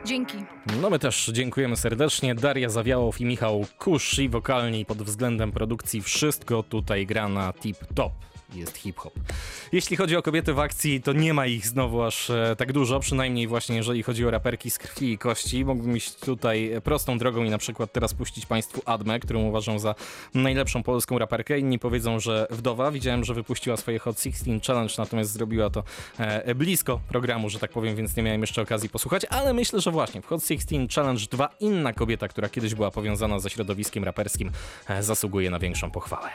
[0.04, 0.38] Dzięki
[0.80, 2.34] No my też dziękujemy serdecznie.
[2.34, 7.52] Daria Zawiałow i Michał Kusz i wokalnie i pod względem produkcji wszystko tutaj gra na
[7.52, 8.12] tip top.
[8.54, 9.14] Jest hip-hop.
[9.72, 13.00] Jeśli chodzi o kobiety w akcji, to nie ma ich znowu aż e, tak dużo,
[13.00, 15.64] przynajmniej właśnie jeżeli chodzi o raperki z krwi i kości.
[15.64, 19.94] Mógłbym iść tutaj prostą drogą i na przykład teraz puścić Państwu Admę, którą uważam za
[20.34, 21.58] najlepszą polską raperkę.
[21.58, 22.90] Inni powiedzą, że wdowa.
[22.90, 25.84] Widziałem, że wypuściła swoje Hot 16 Challenge, natomiast zrobiła to
[26.18, 29.90] e, blisko programu, że tak powiem, więc nie miałem jeszcze okazji posłuchać, ale myślę, że
[29.90, 34.50] właśnie w Hot 16 Challenge 2 inna kobieta, która kiedyś była powiązana ze środowiskiem raperskim,
[34.88, 36.30] e, zasługuje na większą pochwałę.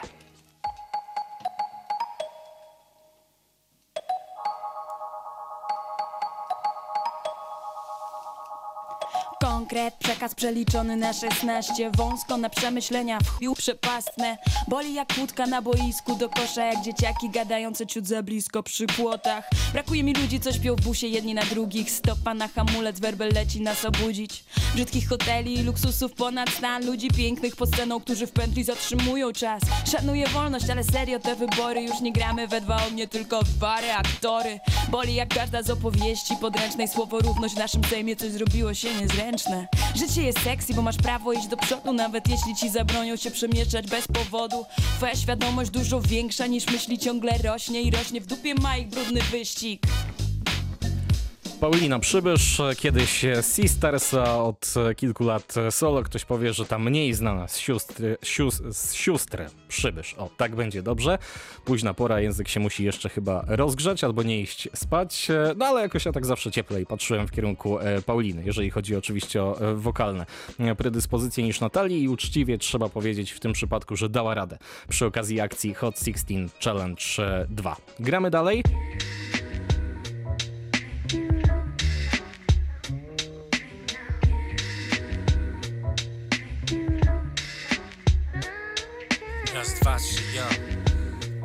[9.68, 14.38] Konkret, przekaz przeliczony na 16 Wąsko na przemyślenia, w chuju przepastne.
[14.68, 19.50] Boli jak kłódka na boisku do kosza Jak dzieciaki gadające ciut za blisko przy płotach.
[19.72, 21.90] Brakuje mi ludzi, co śpią w busie jedni na drugich.
[21.90, 24.44] Stopa na hamulec, werbel leci nas obudzić.
[24.74, 26.86] Brzydkich hoteli, luksusów ponad stan.
[26.86, 29.62] Ludzi pięknych pod sceną, którzy w pętli zatrzymują czas.
[29.92, 32.86] Szanuję wolność, ale serio te wybory Już nie gramy we dwa.
[32.86, 34.60] Ognie, tylko w bary aktory.
[34.90, 36.88] Boli jak każda z opowieści podręcznej.
[36.88, 39.57] Słowo równość w naszym sejmie coś zrobiło się niezręczne
[39.94, 43.86] Życie jest sexy, bo masz prawo iść do przodu Nawet jeśli ci zabronią się przemieszczać
[43.86, 44.66] bez powodu.
[44.96, 49.20] Twoja świadomość dużo większa niż myśli ciągle rośnie I rośnie w dupie ma ich brudny
[49.22, 49.82] wyścig
[51.60, 56.02] Paulina Przybysz, kiedyś Sisters, a od kilku lat solo.
[56.02, 58.16] Ktoś powie, że ta mniej znana z sióstry,
[58.92, 60.14] sióstr Przybysz.
[60.14, 61.18] O, tak będzie dobrze.
[61.64, 65.28] Późna pora, język się musi jeszcze chyba rozgrzać albo nie iść spać.
[65.56, 69.42] No ale jakoś ja tak zawsze cieplej patrzyłem w kierunku e, Pauliny, jeżeli chodzi oczywiście
[69.42, 70.26] o e, wokalne
[70.58, 75.06] e, predyspozycje niż Natalii i uczciwie trzeba powiedzieć w tym przypadku, że dała radę przy
[75.06, 77.02] okazji akcji Hot 16 Challenge
[77.48, 77.76] 2.
[78.00, 78.62] Gramy dalej.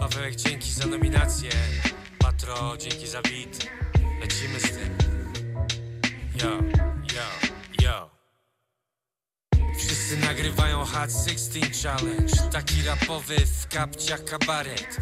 [0.04, 1.50] Pawełek, dzięki za nominację.
[2.20, 3.68] Patro, dzięki za beat.
[4.22, 4.98] Lecimy z tym.
[6.36, 6.50] Yo,
[7.16, 7.50] yo,
[7.82, 8.10] yo.
[9.78, 12.34] Wszyscy nagrywają Hot 16 Challenge.
[12.52, 14.98] Taki rapowy w kapciach kabaret.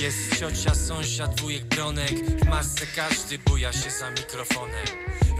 [0.00, 2.12] Jest ciocia, sąsiad, wujek, bronek.
[2.12, 4.86] W masce każdy buja się za mikrofonem.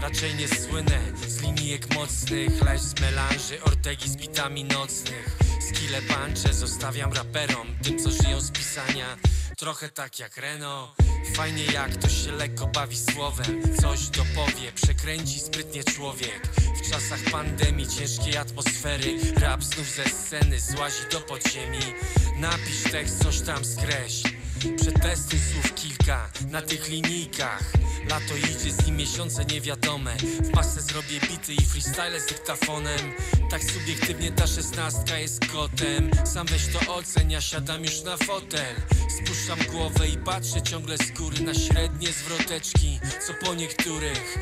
[0.01, 2.61] Raczej nie słynę z linijek mocnych.
[2.65, 5.44] Lecz z melanży, ortegi z bitami nocnych
[5.75, 9.17] Skille puncze zostawiam raperom Tym co żyją z pisania.
[9.57, 10.95] Trochę tak jak Reno.
[11.35, 13.61] Fajnie jak ktoś się lekko bawi słowem.
[13.81, 16.47] Coś dopowie, przekręci sprytnie człowiek.
[16.75, 21.93] W czasach pandemii, ciężkiej atmosfery Rap znów ze sceny złazi do podziemi.
[22.37, 24.27] Napisz tekst, coś tam skreśl
[24.73, 27.63] Przetestuj słów kilka na tych linijkach.
[28.09, 30.17] Lato idzie, z nim miesiące niewiadome.
[30.17, 33.13] W pasce zrobię bity i freestyle z dyktafonem.
[33.49, 36.11] Tak subiektywnie ta szesnastka jest kotem.
[36.25, 38.75] Sam weź to ocen, ja siadam już na fotel.
[39.09, 44.37] Spuszczam głowę i patrzę ciągle z góry Na średnie zwroteczki, co po niektórych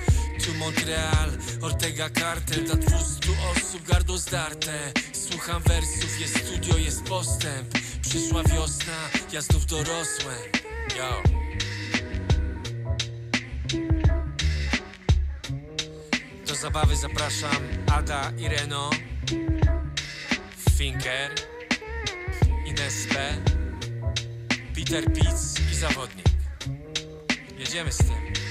[0.45, 1.31] Tu Montreal,
[1.61, 2.97] Ortega Cartel Dla 200
[3.51, 4.91] osób gardło zdarte.
[5.13, 7.82] Słucham wersów, jest studio, jest postęp
[8.13, 8.93] Przyszła wiosna,
[9.31, 10.37] ja znów dorosłem
[10.97, 11.23] Yo.
[16.47, 17.57] Do zabawy zapraszam
[17.91, 18.89] Ada i Reno
[20.77, 21.31] Finker
[22.65, 23.37] Ines P
[24.75, 26.25] Peter Pitts i zawodnik
[27.57, 28.42] Jedziemy z tym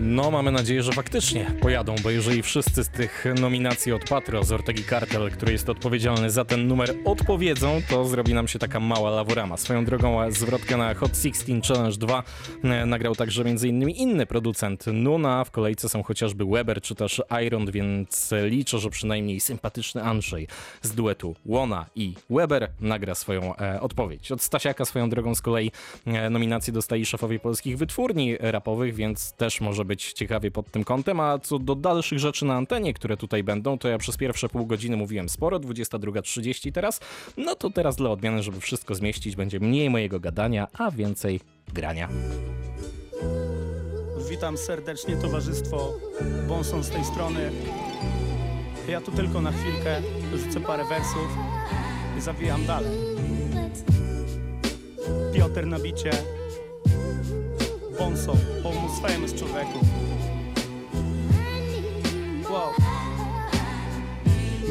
[0.00, 4.52] No, mamy nadzieję, że faktycznie pojadą, bo jeżeli wszyscy z tych nominacji od Patro z
[4.52, 9.10] Ortegi Cartel, który jest odpowiedzialny za ten numer, odpowiedzą, to zrobi nam się taka mała
[9.10, 9.56] laworama.
[9.56, 12.22] Swoją drogą zwrotkę na Hot 16 Challenge 2
[12.64, 13.90] e, nagrał także m.in.
[13.90, 19.40] inny producent Nuna, w kolejce są chociażby Weber czy też Iron, więc liczę, że przynajmniej
[19.40, 20.48] sympatyczny Andrzej
[20.82, 24.32] z duetu Łona i Weber nagra swoją e, odpowiedź.
[24.32, 25.70] Od Stasiaka swoją drogą z kolei
[26.06, 31.20] e, nominację dostali szefowie polskich wytwórni rapowych, więc też może być ciekawie pod tym kątem.
[31.20, 34.66] A co do dalszych rzeczy na antenie, które tutaj będą, to ja przez pierwsze pół
[34.66, 37.00] godziny mówiłem sporo, 22.30 teraz.
[37.36, 41.40] No to teraz dla odmiany, żeby wszystko zmieścić, będzie mniej mojego gadania, a więcej
[41.74, 42.08] grania.
[44.30, 45.92] Witam serdecznie towarzystwo
[46.48, 47.50] Bonson z tej strony.
[48.88, 50.02] Ja tu tylko na chwilkę
[50.34, 51.28] rzucę parę wersów
[52.18, 52.90] i zawijam dalej.
[55.34, 56.10] Piotr na bicie.
[57.98, 58.32] Bonso,
[58.64, 59.78] o most famous człowieku.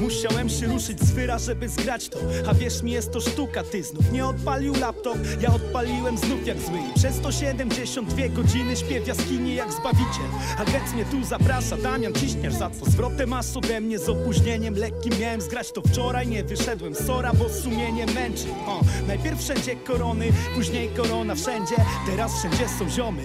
[0.06, 2.20] Musiałem się ruszyć z wyra, żeby zgrać to.
[2.48, 5.18] A wierz mi, jest to sztuka, ty znów nie odpalił laptop.
[5.42, 10.30] Ja odpaliłem znów jak zły I przez to 72 godziny śpię w jaskini jak zbawiciel.
[10.58, 12.86] A Gec mnie tu zaprasza, Damian ciśniesz za to.
[12.86, 15.14] Zwrotem masz ode mnie z opóźnieniem lekkim.
[15.20, 18.48] Miałem zgrać to wczoraj, nie wyszedłem Sora, bo sumienie męczy.
[18.68, 21.76] O, Najpierw wszędzie korony, później korona wszędzie.
[22.08, 23.22] Teraz wszędzie są ziomy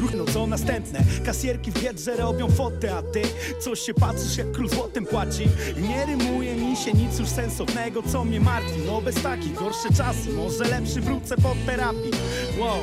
[0.00, 1.04] Ruch, no co następne.
[1.26, 3.22] Kasierki w biedrze robią fotę, a ty
[3.60, 5.48] Coś się patrzysz jak król złotem płaci.
[5.76, 8.80] I nie rymuje mi się nic już sensownego, co mnie martwi.
[8.86, 12.10] No bez takich gorsze czasy, może lepszy wrócę po terapii.
[12.58, 12.78] Wow,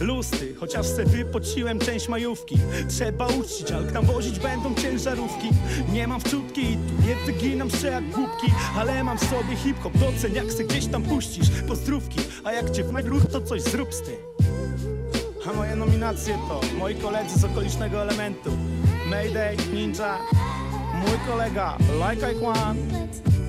[0.00, 2.58] lusty, chociaż se wypociłem część majówki.
[2.88, 5.48] Trzeba uczcić, ale tam wozić będą ciężarówki.
[5.92, 8.46] Nie mam wczutki i tu nie wyginam się jak głupki
[8.78, 11.50] Ale mam w sobie hip-hop, docen jak se gdzieś tam puścisz.
[11.68, 14.16] Pozdrówki, a jak cię w nagród to coś zrób z tym.
[15.50, 18.50] A moje nominacje to moi koledzy z okolicznego elementu.
[19.10, 20.18] Mayday, Ninja,
[21.08, 21.76] mój kolega
[22.10, 22.76] Like I Kwan,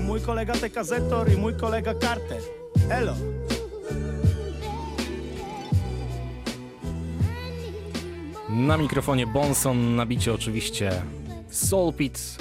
[0.01, 2.41] mój kolega TKZ-tor i mój kolega Carter.
[2.89, 3.15] Elo!
[8.49, 10.91] Na mikrofonie Bonson, na bicie oczywiście
[11.49, 12.37] Soulpit.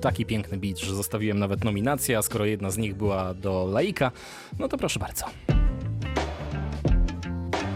[0.00, 4.10] Taki piękny beat, że zostawiłem nawet nominację, a skoro jedna z nich była do Laika,
[4.58, 5.24] no to proszę bardzo.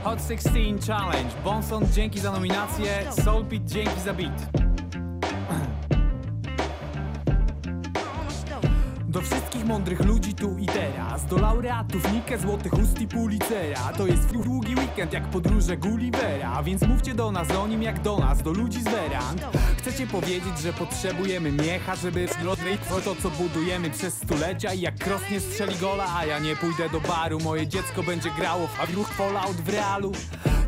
[0.04, 0.50] Hot 16
[0.86, 1.34] Challenge.
[1.44, 3.12] Bonson, dzięki za nominację.
[3.24, 4.63] Soulpit, dzięki za beat.
[9.14, 13.92] Do wszystkich mądrych ludzi tu i teraz Do laureatów Nikę, złotych ust i Pulitzera.
[13.96, 18.18] To jest długi weekend jak podróże Gullivera Więc mówcie do nas o nim jak do
[18.18, 19.46] nas, do ludzi z werand
[19.78, 25.22] Chcecie powiedzieć, że potrzebujemy miecha, żeby zlotryć to co budujemy przez stulecia I jak Cross
[25.30, 29.56] nie strzeli gola, a ja nie pójdę do baru Moje dziecko będzie grało w Fallout
[29.56, 30.12] w realu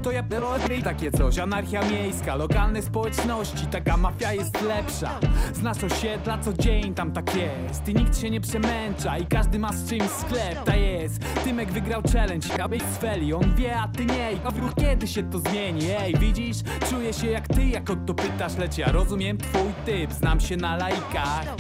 [0.07, 5.21] to ja robię takie coś, anarchia miejska, lokalne społeczności, taka mafia jest lepsza.
[5.55, 7.88] Znasz osiedla co dzień, tam tak jest.
[7.88, 11.45] I nikt się nie przemęcza i każdy ma z czymś sklep, ta jest.
[11.45, 14.33] Tymek wygrał challenge, być z Feli, on wie, a ty nie.
[14.33, 14.38] I
[14.81, 16.57] kiedy się to zmieni, ej, widzisz?
[16.90, 20.57] Czuję się jak ty, jak o to pytasz, lecz ja rozumiem twój typ, znam się
[20.57, 21.57] na laikach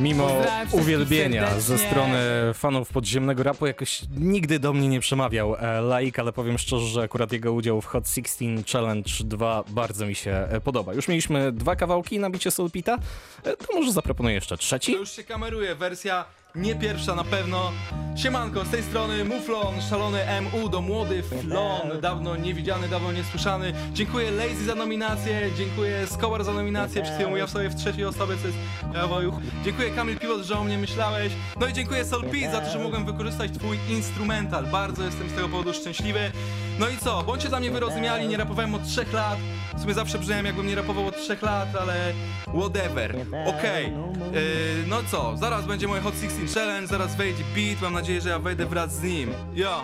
[0.00, 0.28] Mimo
[0.72, 2.18] uwielbienia ze strony
[2.54, 7.02] fanów podziemnego rapu jakoś nigdy do mnie nie przemawiał e, laik, ale powiem szczerze, że
[7.02, 10.94] akurat jego udział w Hot 16 Challenge 2 bardzo mi się e, podoba.
[10.94, 12.98] Już mieliśmy dwa kawałki na bicie Soulpita,
[13.44, 14.92] e, to może zaproponuję jeszcze trzeci.
[14.92, 17.72] To już się kameruje, wersja nie pierwsza na pewno.
[18.16, 23.72] Siemanko, z tej strony Muflon, szalony MU do młody Flon, dawno niewidziany, dawno niesłyszany.
[23.92, 28.04] Dziękuję Lazy za nominację, dziękuję Skowar za nominację, przed chwilą ja w sobie w trzeciej
[28.04, 28.58] osobie, co jest
[28.94, 29.34] Jawojuch.
[29.64, 31.32] Dziękuję Kamil Piwot, że o mnie myślałeś.
[31.60, 34.66] No i dziękuję Soul Pete za to, że mogłem wykorzystać twój instrumental.
[34.66, 36.32] Bardzo jestem z tego powodu szczęśliwy.
[36.78, 39.38] No i co, bądźcie dla mnie wyrozumiali, nie rapowałem od trzech lat.
[39.76, 42.12] W sumie zawsze brzmiałem jakbym nie rapował od trzech lat, ale
[42.54, 43.16] whatever.
[43.46, 43.92] Okej,
[44.32, 48.28] Yy, no co, zaraz będzie moje Hot 16 Challenge, zaraz wejdzie beat, mam nadzieję, że
[48.28, 49.30] ja wejdę wraz z nim.
[49.54, 49.82] Jo.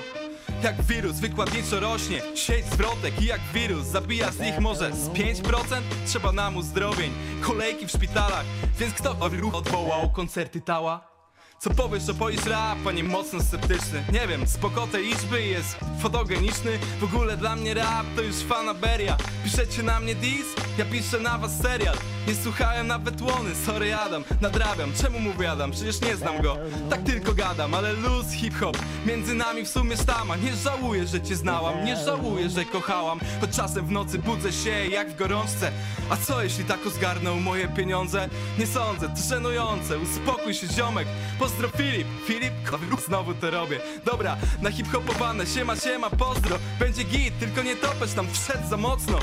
[0.63, 5.81] Jak wirus wykładniczo rośnie Sieć zwrotek i jak wirus Zabija z nich może z 5%
[6.07, 8.45] Trzeba nam uzdrowień Kolejki w szpitalach
[8.79, 9.17] Więc kto
[9.55, 11.17] odwołał koncerty Tała?
[11.59, 16.79] Co powiesz o poisz rap, panie mocno sceptyczny Nie wiem, spoko te liczby jest fotogeniczny
[17.01, 20.47] W ogóle dla mnie rap to już fanaberia Piszecie na mnie dis,
[20.79, 21.97] ja piszę na was serial
[22.29, 26.57] Nie słuchałem nawet łony, sorry Adam Nadrabiam, czemu mówię Adam, przecież nie znam go.
[26.91, 28.79] Tak tylko gadam, ale luz hip-hop.
[29.07, 30.37] Między nami w sumie sztama.
[30.37, 33.21] Nie żałuję, że cię znałam, nie żałuję, że kochałam.
[33.41, 35.73] Choć czasem w nocy budzę się jak w gorączce.
[36.11, 38.29] A co jeśli tako zgarnął moje pieniądze?
[38.59, 41.09] Nie sądzę, to żenujące, uspokój się ziomek.
[41.39, 42.53] Pozdro Filip, Filip,
[43.07, 43.81] znowu to robię.
[44.05, 46.59] Dobra, na hip-hopowane, siema, siema, pozdro.
[46.79, 49.19] Będzie git, tylko nie topesz tam, wszedł za mocno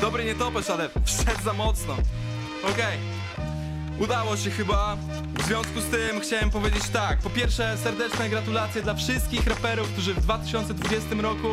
[0.00, 1.96] dobry nie topesz, ale wszedł za mocno
[2.62, 2.98] Okej
[3.98, 4.96] Udało się chyba.
[5.38, 7.18] W związku z tym chciałem powiedzieć tak.
[7.18, 11.48] Po pierwsze, serdeczne gratulacje dla wszystkich raperów, którzy w 2020 roku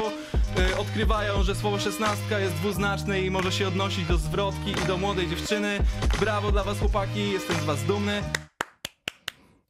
[0.72, 4.98] y, odkrywają, że słowo szesnastka jest dwuznaczne i może się odnosić do zwrotki i do
[4.98, 5.80] młodej dziewczyny.
[6.20, 8.22] Brawo dla was chłopaki, jestem z was dumny.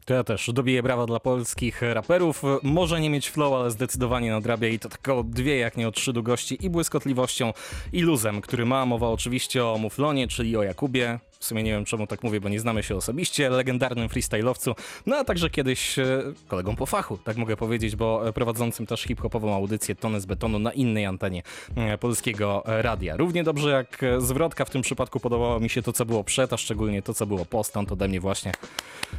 [0.05, 2.43] To ja też dobiję brawa dla polskich raperów.
[2.63, 6.13] Może nie mieć flow, ale zdecydowanie nadrabia i to tylko dwie, jak nie o trzy
[6.13, 7.53] długości i błyskotliwością
[7.93, 8.85] i luzem, który ma.
[8.85, 11.19] Mowa oczywiście o Muflonie, czyli o Jakubie.
[11.41, 14.73] W sumie nie wiem czemu tak mówię, bo nie znamy się osobiście, legendarnym freestyle'owcu,
[15.05, 19.01] no a także kiedyś e, kolegą po fachu, tak mogę powiedzieć, bo e, prowadzącym też
[19.01, 21.43] hip-hopową audycję Tony z betonu na innej antenie
[21.75, 23.17] e, polskiego radia.
[23.17, 26.57] Równie dobrze jak zwrotka w tym przypadku podobało mi się to, co było przed, a
[26.57, 28.51] szczególnie to, co było po, stąd ode mnie właśnie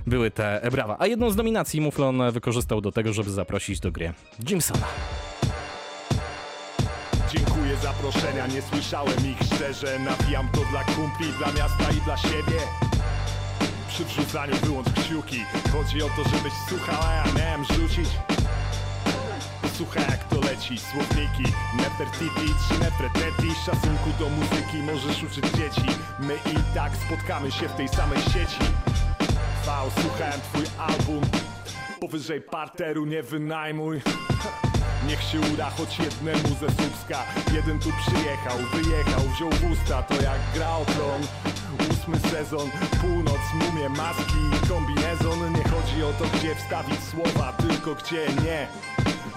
[0.06, 0.96] były te brawa.
[0.98, 4.12] A jedną z nominacji Muflon wykorzystał do tego, żeby zaprosić do gry
[4.48, 4.86] Jimsona.
[7.82, 9.38] Dziękuję za proszenia, nie słyszałem ich.
[9.54, 12.58] Szczerze Nawijam to dla kumpli, dla miasta i dla siebie.
[13.88, 15.44] Przy wrzucaniu wyłącz kciuki.
[15.72, 18.08] Chodzi o to, żebyś słuchał, a ja miałem rzucić.
[19.76, 25.88] Słuchaj jak to leci, słowniki Nefertiti czy Neferteti Szacunku do muzyki możesz uczyć dzieci.
[26.18, 28.62] My i tak spotkamy się w tej samej sieci.
[29.66, 29.70] V,
[30.02, 31.22] słuchałem twój album.
[32.00, 34.02] Powyżej parteru nie wynajmuj
[35.06, 37.18] Niech się uda choć jednemu ze Słupska.
[37.52, 40.02] Jeden tu przyjechał, wyjechał, wziął w usta.
[40.02, 41.22] To jak gra o tron
[41.90, 45.52] Ósmy sezon, północ, mumie, maski i kombinezon.
[45.52, 48.68] Nie chodzi o to gdzie wstawić słowa, tylko gdzie nie.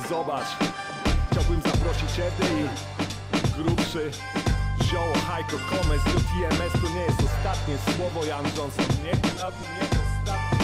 [0.10, 0.48] Zobacz,
[1.32, 2.70] chciałbym zaprosić Edy
[3.58, 4.12] grubszy
[4.84, 10.02] Zioło, hajko, komes, do TMS to nie jest ostatnie słowo Jan Johnson, nie tym nie
[10.02, 10.55] ostatnie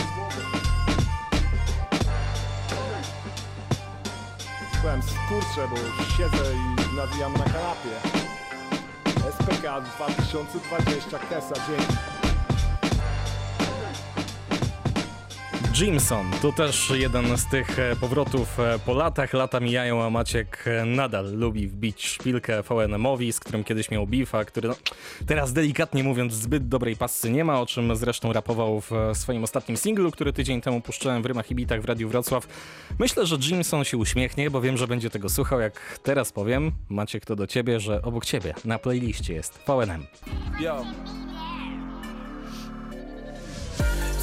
[4.82, 7.96] Powiem skurczę, bo siedzę i nawijam na kanapie.
[9.32, 12.11] SPK 2020 Kesa, dzięki
[15.82, 19.34] Jimson to też jeden z tych e, powrotów e, po latach.
[19.34, 24.46] Lata mijają, a Maciek e, nadal lubi wbić szpilkę VNM-owi, z którym kiedyś miał beefa,
[24.46, 24.76] który no,
[25.26, 29.78] teraz delikatnie mówiąc zbyt dobrej passy nie ma, o czym zresztą rapował w swoim ostatnim
[29.78, 32.48] singlu, który tydzień temu puszczałem w Rymach i Bitach w Radiu Wrocław.
[33.00, 36.72] Myślę, że Jimson się uśmiechnie, bo wiem, że będzie tego słuchał, jak teraz powiem.
[36.90, 40.06] Maciek, to do ciebie, że obok ciebie na playliście jest VNM.
[40.60, 40.86] Yo.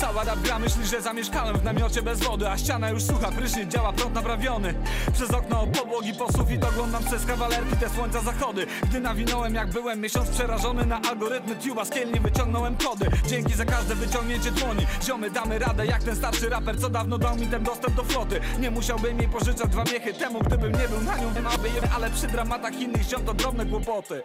[0.09, 3.73] Cała rap gra myśli, że zamieszkałem w namiocie bez wody A ściana już sucha, prysznic
[3.73, 4.75] działa prąd naprawiony.
[5.13, 8.67] Przez okno od podłogi po sufit oglądam przez kawalerki te słońca zachody.
[8.83, 13.07] Gdy nawinąłem jak byłem miesiąc przerażony na algorytmy tuba z kielni wyciągnąłem kody.
[13.27, 14.87] Dzięki za każde wyciągnięcie dłoni.
[15.05, 18.41] Ziomy damy radę jak ten starszy raper co dawno dał mi ten dostęp do floty.
[18.61, 21.29] Nie musiałbym jej pożyczać dwa miechy temu gdybym nie był na nią.
[21.75, 24.23] Je, ale przy dramatach innych ziom to drobne kłopoty.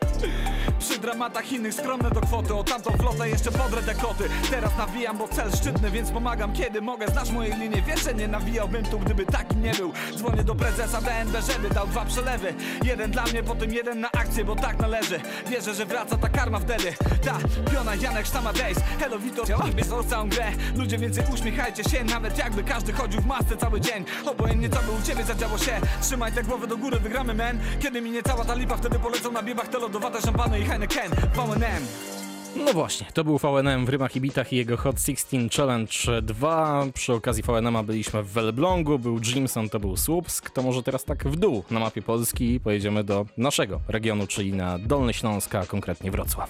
[0.80, 2.54] Przy dramatach innych skromne do kwoty.
[2.54, 5.52] O tamtą flotę jeszcze podrę dekoty Teraz nawijam, bo cel
[5.92, 7.08] więc pomagam kiedy mogę.
[7.08, 9.94] Znasz moje linie, wiesz, że nie nawijałbym tu, gdyby takim nie był.
[10.16, 12.54] Dzwonię do prezesa DNB, żeby dał dwa przelewy.
[12.84, 15.20] Jeden dla mnie, potem jeden na akcję, bo tak należy.
[15.50, 16.94] Wierzę, że wraca ta karma wtedy
[17.26, 17.38] Ta,
[17.72, 18.78] piona Janek, Sztama Days.
[19.00, 20.52] Hello, Vito, działamy z całą grę.
[20.76, 24.06] Ludzie więcej uśmiechajcie się, nawet jakby każdy chodził w masce cały dzień.
[24.26, 25.82] Obojętnie co by u ciebie zadziało się.
[26.02, 27.60] Trzymaj te głowy do góry, wygramy men.
[27.80, 31.12] Kiedy minie cała ta lipa, wtedy polecą na biebach te lodowate szampany i Heineken.
[31.12, 32.23] VNM
[32.56, 36.85] No właśnie, to był VNM w Rymach i Bitach i jego Hot 16 Challenge 2.
[36.93, 40.49] Przy okazji VNM byliśmy w Elblągu, był Jimson, to był Słupsk.
[40.49, 44.79] To może teraz tak w dół na mapie Polski pojedziemy do naszego regionu, czyli na
[44.79, 46.49] Dolny Śląsk, a konkretnie Wrocław.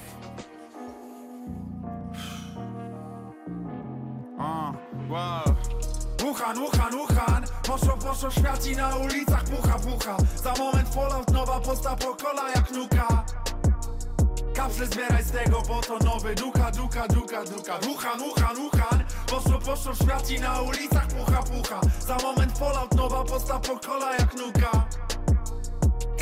[4.40, 4.74] A,
[5.10, 5.56] wow.
[6.20, 11.60] Wuhan, Wuhan, Wuhan Poszło, poszło świat i na ulicach pucha, pucha Za moment Fallout, nowa
[11.60, 13.26] posta po kola jak nuka
[14.54, 16.36] Kapsle zbieraj z tego, bo to nowy.
[16.36, 21.44] Duka, duka, duka, duka Ruchan, ruchan, ruchan Poszło, poszło w świat i na ulicach pucha,
[21.44, 21.82] pucha.
[22.08, 24.88] Za moment fallout, nowa posta po kola jak nuka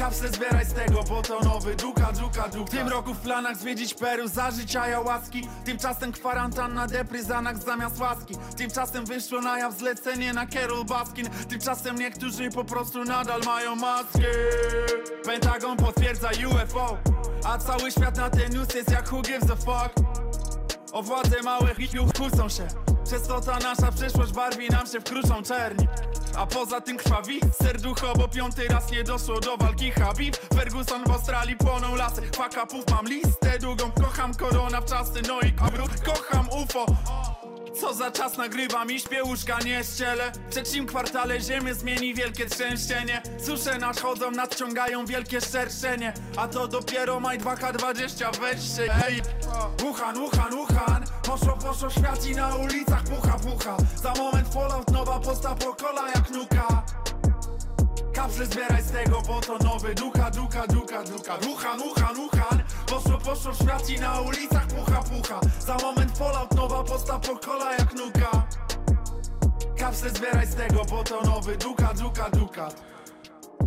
[0.01, 2.71] Kapsle zbieraj z tego, bo to nowy Duka, duka, duka.
[2.71, 5.47] Tym roku w planach zwiedzić Peru, za życia jałaski.
[5.65, 8.35] Tymczasem kwarantanna, depry, zanak zamiast łaski.
[8.57, 11.29] Tymczasem wyszło na jaw zlecenie na Carol Baskin.
[11.49, 14.21] Tymczasem niektórzy po prostu nadal mają maski.
[15.25, 16.97] Pentagon potwierdza UFO
[17.43, 19.95] A cały świat na ten news jest jak who gives a fuck.
[20.91, 25.03] O władze małych ich kłócą się Przez to ta nasza przyszłość barwi nam się w
[25.03, 25.87] kruszą czerni
[26.37, 31.11] a poza tym krwawi serducho, bo piąty raz nie doszło do walki Habib Ferguson w
[31.11, 33.91] Australii płoną lasy Fakapów mam listę długą.
[33.91, 36.85] Kocham korona w czasy, no i kabru Kocham UFO
[37.79, 40.31] co za czas nagrywam i śpię łóżka nie ściele.
[40.31, 43.21] W trzecim kwartale ziemię zmieni wielkie trzęsienie.
[43.45, 46.13] Susze nadchodzą, nadciągają wielkie szerszenie.
[46.37, 49.21] A to dopiero maj 2K20 weź się, ej
[49.79, 51.03] Wuhan, Wuhan, Wuhan.
[51.23, 53.77] Poszło, poszło świat i na ulicach pucha, pucha.
[53.95, 56.83] Za moment fallout, nowa posta po kola jak nuka
[58.13, 59.95] Kapsle zbieraj z tego, bo to nowy.
[59.95, 65.39] Duka, duka, duka, duka Wuhan, Wuhan, Wuhan Poszło, poszło świat i na ulicach pucha, pucha.
[65.59, 68.47] Za moment fallout, nowa posta po kola jak nuka.
[69.77, 71.57] Kapsle zbieraj z tego, bo to nowy.
[71.57, 72.69] Duka, duka, duka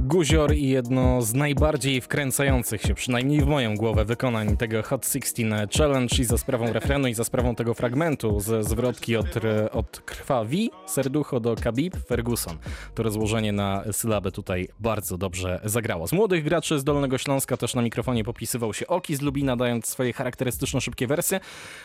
[0.05, 5.69] Guzior i jedno z najbardziej wkręcających się, przynajmniej w moją głowę, wykonań tego Hot 16
[5.79, 9.27] Challenge i za sprawą refrenu i za sprawą tego fragmentu ze zwrotki od,
[9.73, 12.59] od krwawi serducho do Khabib Ferguson.
[12.95, 16.07] To rozłożenie na sylabę tutaj bardzo dobrze zagrało.
[16.07, 19.87] Z młodych graczy z Dolnego Śląska też na mikrofonie popisywał się Oki z Lubina, dając
[19.87, 21.41] swoje charakterystyczne szybkie wersy,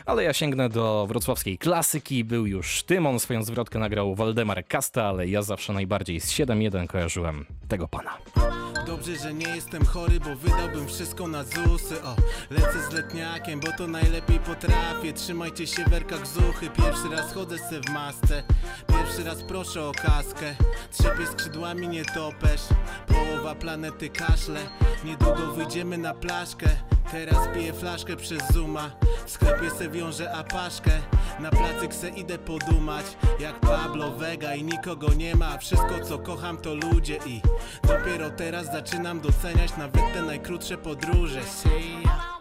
[0.06, 2.24] ale ja sięgnę do wrocławskiej klasyki.
[2.24, 7.46] Był już Tymon, swoją zwrotkę nagrał Waldemar Kasta, ale ja zawsze najbardziej z 7-1 kojarzyłem
[7.68, 8.09] tego pana.
[8.36, 8.69] Later.
[9.00, 12.04] Dobrze, że nie jestem chory, bo wydałbym wszystko na ZUSy.
[12.04, 12.16] O,
[12.50, 15.14] lecę z letniakiem, bo to najlepiej potrafię.
[15.14, 16.70] Trzymajcie się w werkach zuchy.
[16.70, 18.44] Pierwszy raz chodzę se w masce.
[18.88, 20.56] Pierwszy raz proszę o kaskę.
[20.92, 22.62] Trzepię skrzydłami nie topesz
[23.08, 24.60] Połowa planety kaszle.
[25.04, 26.68] Niedługo wyjdziemy na plaszkę.
[27.12, 28.92] Teraz piję flaszkę przez Zuma.
[29.26, 30.92] W sklepie se wiążę apaszkę.
[31.40, 33.06] Na placyk se idę podumać.
[33.40, 35.58] Jak Pablo Vega i nikogo nie ma.
[35.58, 37.42] Wszystko co kocham to ludzie i
[37.88, 41.42] Dopiero teraz zaczynam doceniać nawet te najkrótsze podróże.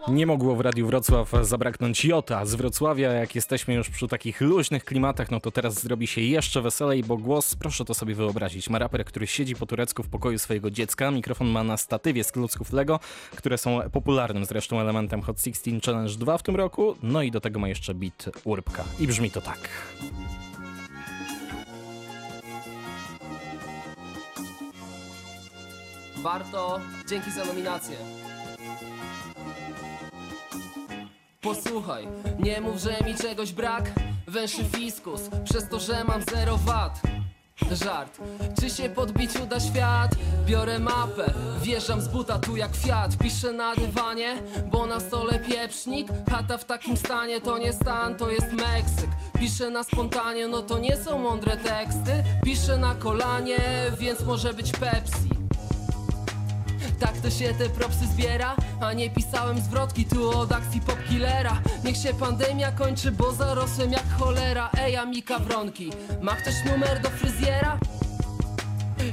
[0.08, 3.12] Nie mogło w Radiu Wrocław zabraknąć Jota z Wrocławia.
[3.12, 7.16] Jak jesteśmy już przy takich luźnych klimatach, no to teraz zrobi się jeszcze weselej, bo
[7.16, 11.10] głos, proszę to sobie wyobrazić, ma raper, który siedzi po turecku w pokoju swojego dziecka.
[11.10, 13.00] Mikrofon ma na statywie z klocków Lego,
[13.36, 16.96] które są popularnym zresztą elementem Hot 16 Challenge 2 w tym roku.
[17.02, 18.84] No i do tego ma jeszcze beat Urbka.
[19.00, 19.68] I brzmi to tak.
[26.22, 27.96] Warto, dzięki za nominację.
[31.40, 32.08] Posłuchaj,
[32.38, 33.90] nie mów, że mi czegoś brak.
[34.26, 37.00] Węszy fiskus, przez to, że mam zero wat
[37.72, 38.18] Żart,
[38.60, 40.10] czy się podbić uda świat?
[40.46, 43.16] Biorę mapę, wjeżdżam z buta tu jak Fiat.
[43.16, 44.42] Piszę na dywanie,
[44.72, 46.08] bo na stole pieprznik.
[46.30, 49.10] Chata w takim stanie to nie stan, to jest Meksyk.
[49.38, 52.24] Piszę na spontanie, no to nie są mądre teksty.
[52.44, 53.60] Piszę na kolanie,
[53.98, 55.37] więc może być Pepsi
[57.00, 61.96] tak to się te propsy zbiera A nie pisałem zwrotki tu od akcji popkillera Niech
[61.96, 65.90] się pandemia kończy, bo zarosłem jak cholera Ej, Amika Wronki,
[66.20, 67.78] ma ktoś numer do fryzjera?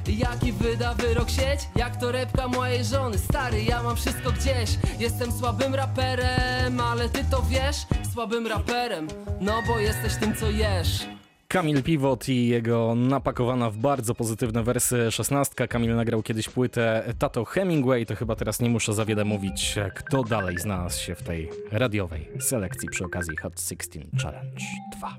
[0.08, 1.60] Jaki wyda wyrok sieć?
[1.76, 4.70] Jak to repka mojej żony Stary, ja mam wszystko gdzieś
[5.00, 7.78] Jestem słabym raperem, ale ty to wiesz?
[8.14, 9.08] Słabym raperem,
[9.42, 11.15] no bo jesteś tym co jesz
[11.56, 15.68] Kamil Piwot i jego napakowana w bardzo pozytywne wersy szesnastka.
[15.68, 20.24] Kamil nagrał kiedyś płytę Tato Hemingway, to chyba teraz nie muszę za wiele mówić, kto
[20.24, 24.66] dalej znalazł się w tej radiowej selekcji przy okazji Hot 16 Challenge
[24.98, 25.18] 2.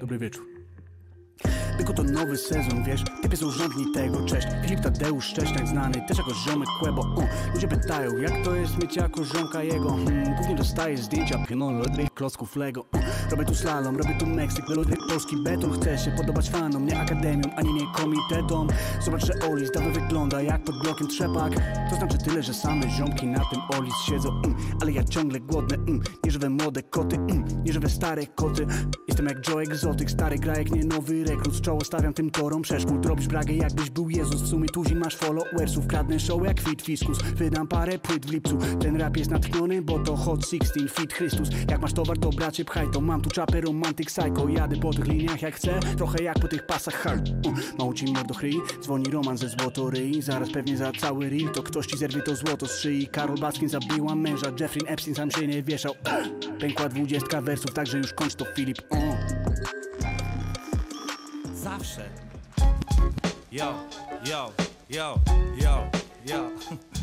[0.00, 0.53] Dobry wieczór.
[1.76, 4.46] Tylko to nowy sezon, wiesz, typy są rządni tego, cześć.
[4.62, 7.24] Filip Tadeusz Szcześniak znany, też jako ziomek Kłebo uh.
[7.54, 9.90] Ludzie pytają, jak to jest mieć jako ziomka jego?
[9.90, 12.80] Hmm, Głównie dostaję zdjęcia, pionon, lodrych klocków Lego.
[12.80, 13.00] Uh.
[13.30, 15.72] Robię tu slalom, robię tu Meksyk, lodrych polski beton.
[15.80, 18.68] Chcę się podobać fanom, nie akademią, ani nie komitetom.
[19.04, 21.52] Zobacz, że Olis dawno wygląda jak pod blokiem trzepak.
[21.90, 24.28] To znaczy tyle, że same ziomki na tym Olis siedzą.
[24.28, 28.66] Mm, Ale ja ciągle głodny, mm, nieżywe młode koty, mm, nieżywe stare koty.
[29.08, 33.26] Jestem jak Joe Exotic, stary grajek, nie nowy rekrut, czoło postawiam tym torom przeszkód Robisz
[33.26, 34.42] bragę jakbyś był Jezus.
[34.42, 37.18] W sumie tuzin masz followersów Kradnę show jak fit fiskus.
[37.22, 41.48] Wydam parę płyt w lipcu Ten rap jest natchniony, bo to hot 16 Fit Chrystus.
[41.70, 43.00] Jak masz towar to bracie pchaj to.
[43.00, 44.48] Mam tu czapę romantyk psycho.
[44.48, 46.94] Jadę po tych liniach jak chcę Trochę jak po tych pasach.
[46.94, 50.22] Hard uh, Mało ci mordo chryi Dzwoni Roman ze złotoryi.
[50.22, 53.08] Zaraz pewnie za cały reel To ktoś ci zerwie to złoto z szyi.
[53.08, 55.94] Karol Baskin zabiła męża Jeffrey Epstein sam się nie wieszał.
[56.60, 58.78] Pękła dwudziestka wersów Także już kończ to Filip.
[61.64, 62.10] Zawsze.
[63.50, 63.72] Yo,
[64.26, 64.52] yo,
[64.90, 65.18] yo,
[65.56, 65.90] yo,
[66.26, 66.93] yo.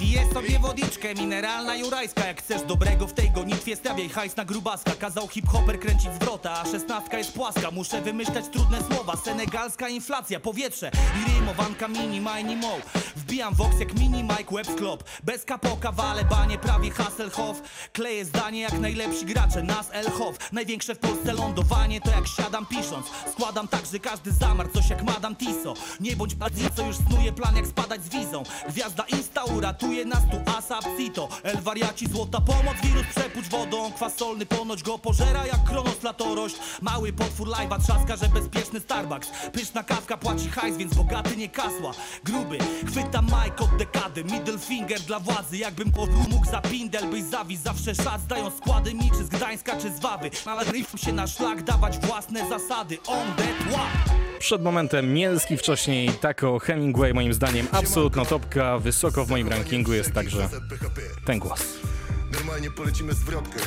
[0.00, 4.90] Piję sobie wodiczkę, mineralna jurajska Jak chcesz dobrego w tej gonitwie Stawiaj hajs na grubaska.
[4.98, 7.70] Kazał hip-hopper kręcić zwrota A szesnastka jest płaska.
[7.70, 9.16] Muszę wymyślać trudne słowa.
[9.16, 12.76] Senegalska inflacja, powietrze I mini, mini, mo.
[13.16, 15.04] Wbijam vox jak mini Mike Web Klop.
[15.24, 17.62] Bez kapoka, wale, banie, prawie Hasselhoff.
[17.92, 20.52] Kleję zdanie jak najlepsi gracze Nas Elhoff.
[20.52, 23.06] Największe w Polsce lądowanie To jak siadam pisząc.
[23.32, 27.32] Składam tak, że każdy zamarł Coś jak Madame Tiso Nie bądź bardziej, co już snuje
[27.32, 28.42] plan jak spadać z wizą.
[28.68, 33.92] Gwiazda Insta uratuje nas tu ASAP Cito El wariaci, złota pomoc Wirus przepuć wodą.
[33.92, 39.28] Kwas solny ponoć go pożera jak Kronos latorość Mały potwór live'a trzaska, że bezpieczny Starbucks.
[39.52, 41.92] Pyszna kawka płaci hajs, więc bogaty nie kasła.
[42.24, 44.24] Gruby, chwytam Mike od dekady.
[44.24, 45.92] Middle finger dla władzy Jakbym
[46.30, 50.00] mógł za pindel byś zawis Zawsze szat zdają składy mi Czy z Gdańska, czy z
[50.00, 50.30] Wawy.
[50.46, 50.64] Ale
[50.96, 52.98] się na szlak dawać własne zasady.
[53.06, 58.78] On that one Przed momentem Mielski, wcześniej Taco Hemingway, moim zdaniem absolutna topka.
[58.78, 60.48] Wysoko w moim rankingu jest także
[61.24, 61.60] ten głos.
[62.32, 63.60] Normalnie polecimy zwrotkę.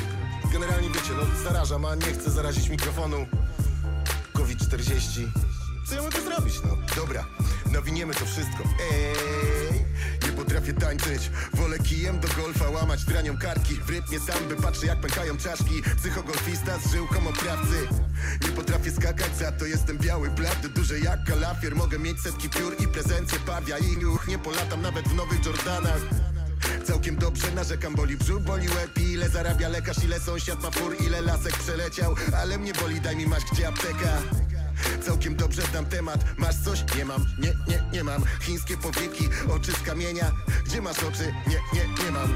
[0.52, 3.26] Generalnie wiecie, no zarażam, a nie chcę zarazić mikrofonu.
[4.32, 5.28] COVID-40.
[5.88, 6.76] Co ja mogę zrobić, no?
[6.96, 7.24] Dobra,
[7.72, 8.64] nawiniemy to wszystko.
[9.72, 9.77] Nie
[10.38, 11.30] potrafię tańczyć.
[11.54, 13.74] Wolę kijem do golfa łamać dranią kartki.
[13.74, 15.82] W rytmie samby patrzę jak pękają czaszki.
[15.96, 17.88] Psychogolfista z żyłką oprawcy.
[18.42, 21.76] Nie potrafię skakać, za to jestem biały, blady, duży jak kalafier.
[21.76, 23.78] Mogę mieć setki piór i prezencję pawia.
[23.78, 26.00] I ruch nie polatam nawet w nowych Jordanach.
[26.84, 31.20] Całkiem dobrze narzekam, boli brzuch, boli łeb ile zarabia lekarz, ile sąsiad ma fur, ile
[31.20, 34.22] lasek przeleciał Ale mnie boli, daj mi masz gdzie apteka
[35.06, 36.84] Całkiem dobrze znam temat, masz coś?
[36.96, 38.24] Nie mam, nie, nie, nie mam.
[38.40, 40.32] Chińskie powieki, oczy z kamienia.
[40.66, 41.34] Gdzie masz oczy?
[41.46, 42.34] Nie, nie, nie mam.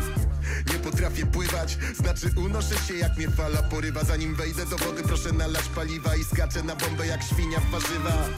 [0.72, 4.04] Nie potrafię pływać, znaczy unoszę się jak mnie fala porywa.
[4.04, 8.28] Zanim wejdę do wody proszę nalać paliwa I skaczę na bombę jak świnia w warzywa.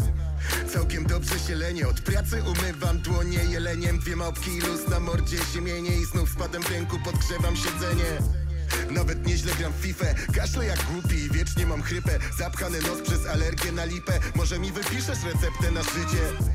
[0.73, 3.99] Całkiem dobrze się lenię, od pracy umywam dłonie jeleniem.
[3.99, 8.44] Dwie małpki i luz na mordzie siemienie I znów spadem w ręku podgrzewam siedzenie
[8.91, 10.07] nawet nieźle gram w FIFA.
[10.35, 12.19] Kaszlę jak głupi i wiecznie mam chrypę.
[12.39, 14.21] Zapchany nos przez alergię na lipę.
[14.35, 16.55] Może mi wypiszesz receptę na życie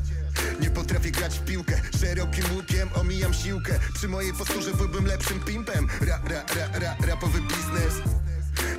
[0.62, 1.82] nie potrafię grać w piłkę.
[2.00, 3.80] Szerokim łukiem omijam siłkę.
[3.94, 5.88] Przy mojej posturze byłbym lepszym pimpem.
[6.02, 7.94] Ra, ra, ra, ra, rapowy biznes.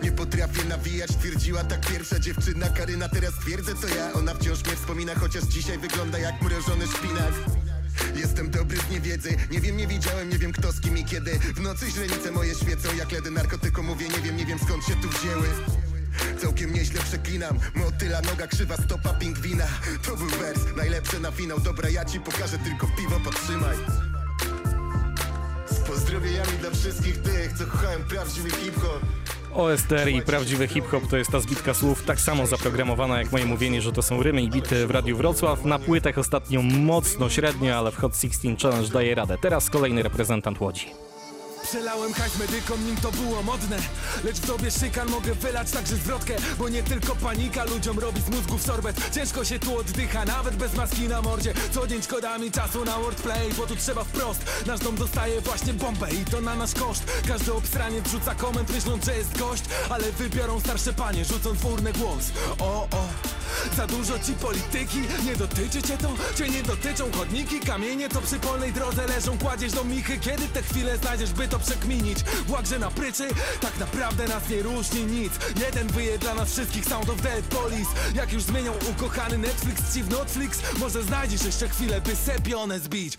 [0.03, 2.69] Nie potrafię nawijać, twierdziła tak pierwsza dziewczyna.
[2.69, 7.60] Karyna Teraz twierdzę to ja, ona wciąż mnie wspomina Chociaż dzisiaj wygląda jak mrożony szpinak
[8.15, 11.39] Jestem dobry z niewiedzy, nie wiem, nie widziałem, nie wiem kto z kim i kiedy.
[11.39, 13.83] W nocy źrenice moje świecą jak ledy narkotyku.
[13.83, 15.49] Mówię Nie wiem, nie wiem skąd się tu wzięły.
[16.43, 17.59] Całkiem nieźle przeklinam.
[17.75, 19.67] Motyla, noga, krzywa, stopa, pingwina.
[20.07, 21.61] To był wers, najlepszy na finał.
[21.61, 23.77] Dobra, ja ci pokażę, tylko piwo podtrzymaj.
[25.71, 29.01] Z pozdrowieniami dla wszystkich tych, co kochają prawdziwy hip-hop
[29.55, 33.83] OSTR i prawdziwy hip-hop to jest ta zbitka słów tak samo zaprogramowana jak moje mówienie,
[33.83, 35.65] że to są rymy i bity w Radiu Wrocław.
[35.65, 39.39] Na płytach ostatnio mocno średnio, ale w Hot 16 Challenge daje radę.
[39.39, 41.10] Teraz kolejny reprezentant Łodzi.
[41.71, 43.77] Przelałem hajs medykom, nim to było modne.
[44.25, 48.29] Lecz w sobie szykan mogę wylać także zwrotkę Bo nie tylko panika ludziom robi z
[48.29, 49.15] mózgów sorbet.
[49.15, 51.55] Ciężko się tu oddycha, nawet bez maski na mordzie.
[51.73, 54.41] Co dzień szkodami czasu na wordplay, bo tu trzeba wprost.
[54.67, 57.05] Nasz dom dostaje właśnie bombę i to na nasz koszt.
[57.29, 61.93] Każdy obsranie wrzuca koment myśląc, że jest gość Ale wybiorą starsze panie, rzucąc w urnę
[61.93, 62.25] głos.
[62.59, 63.09] O, o
[63.77, 66.09] za dużo ci polityki, nie dotyczy cię to?
[66.37, 69.39] Cię nie dotyczą chodniki, kamienie co przy polnej drodze leżą.
[69.39, 72.19] Kładziesz do michy, kiedy te chwile znajdziesz, by to przekminić.
[72.49, 73.29] Błagże na pryczy,
[73.61, 75.33] tak naprawdę nas nie różni nic.
[75.61, 77.91] Jeden wyje dla nas wszystkich Sound of Dead Police.
[78.15, 83.17] Jak już zmienią ukochany Netflix ci w Netflix Może znajdziesz jeszcze chwilę, by sepionę zbić.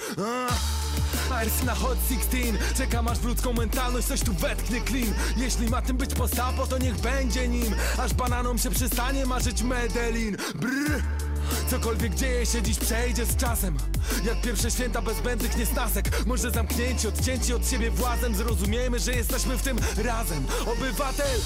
[1.31, 5.13] Ars na Hot 16 Czekam aż w ludzką mentalność coś tu wetknie clean.
[5.37, 7.75] Jeśli ma tym być postapo, to niech będzie nim.
[7.97, 10.37] Aż bananom się przestanie marzyć Medellin.
[10.55, 11.20] Brrr
[11.69, 13.77] Cokolwiek dzieje się dziś przejdzie z czasem.
[14.25, 19.57] Jak pierwsze święta bez zbędnych niesnasek Może zamknięci, odcięci od siebie włazem Zrozumiemy, że jesteśmy
[19.57, 20.45] w tym razem.
[20.65, 21.39] Obywatel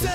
[0.00, 0.08] Z!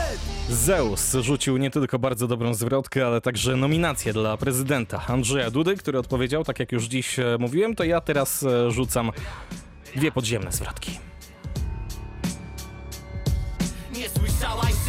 [0.50, 6.00] Zeus rzucił nie tylko bardzo dobrą zwrotkę, ale także nominację dla prezydenta Andrzeja Dudy, który
[6.00, 9.12] odpowiedział, tak jak już dziś e, mówiłem, to ja teraz e, rzucam
[9.96, 11.00] dwie podziemne zwrotki.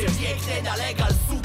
[0.03, 1.42] jeszcze biegnę na legal, suko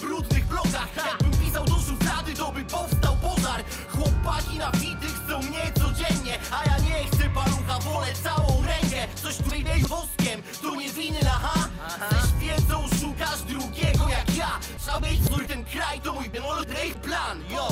[0.00, 3.64] brudnych blokach Jakbym pisał do szuflady, to by powstał pożar.
[3.88, 9.08] Chłopaki na fity chcą mnie codziennie A ja nie chcę palucha, wolę całą rękę.
[9.22, 11.68] Coś tutaj wieje woskiem, to nie winy na ha
[12.10, 14.50] Ze świecą szukasz drugiego jak ja.
[14.78, 17.68] Trzeba mieć swój ten kraj, to mój demolotrej plan, yo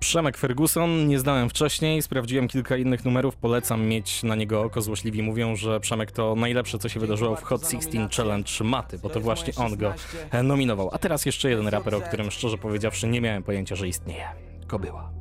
[0.00, 4.82] Przemek Ferguson, nie znałem wcześniej, sprawdziłem kilka innych numerów, polecam mieć na niego oko.
[4.82, 9.10] Złośliwi mówią, że Przemek to najlepsze, co się wydarzyło w Hot 16 Challenge Maty, bo
[9.10, 9.94] to właśnie on go
[10.42, 10.90] nominował.
[10.92, 14.28] A teraz jeszcze jeden raper, o którym szczerze powiedziawszy nie miałem pojęcia, że istnieje.
[14.66, 15.19] Kobyła.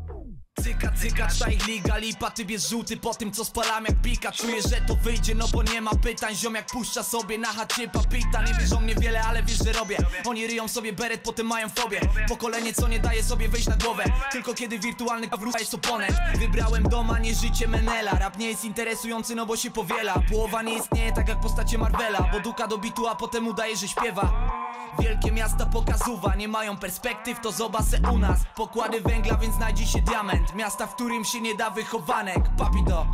[0.63, 4.31] Cyka, cyka, ta ich liga, lipa, ty bierz żółty po tym co spalam jak pika.
[4.31, 6.35] Czuję, że to wyjdzie, no bo nie ma pytań.
[6.35, 9.73] Ziom jak puszcza sobie na chacie papita Nie wiesz o mnie wiele, ale wiesz, że
[9.73, 9.97] robię.
[10.25, 12.01] Oni ryją sobie beret, potem mają fobię.
[12.27, 14.03] Pokolenie, co nie daje sobie wyjść na głowę.
[14.31, 18.11] Tylko kiedy wirtualny kawrucha jest oponent Wybrałem doma, nie życie Menela.
[18.11, 20.13] Rap nie jest interesujący, no bo się powiela.
[20.29, 23.87] Połowa nie istnieje tak jak postacie Marvela Bo duka do bitu, a potem udaje, że
[23.87, 24.58] śpiewa
[25.01, 28.39] Wielkie miasta pokazuwa, nie mają perspektyw, to zobacz se u nas.
[28.55, 30.55] Pokłady węgla, więc znajdzie się diament.
[30.55, 32.49] Miasta, w którym się nie da wychowanek.
[32.57, 33.05] Papido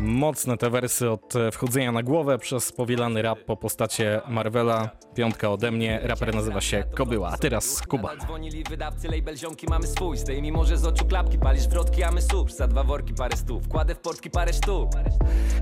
[0.00, 4.90] Mocne te wersy od e, wchodzenia na głowę przez powielany rap po postacie Marvela.
[5.14, 8.16] Piątka ode mnie, raper nazywa się Kobyła, a teraz Kuba.
[8.16, 10.16] Dzwonili wydawcy, label ziomki mamy swój.
[10.16, 13.68] Zdejmij może z oczu klapki, palisz wrotki, a my susz Za dwa worki parę stów,
[13.68, 14.90] kładę w portki parę sztuk.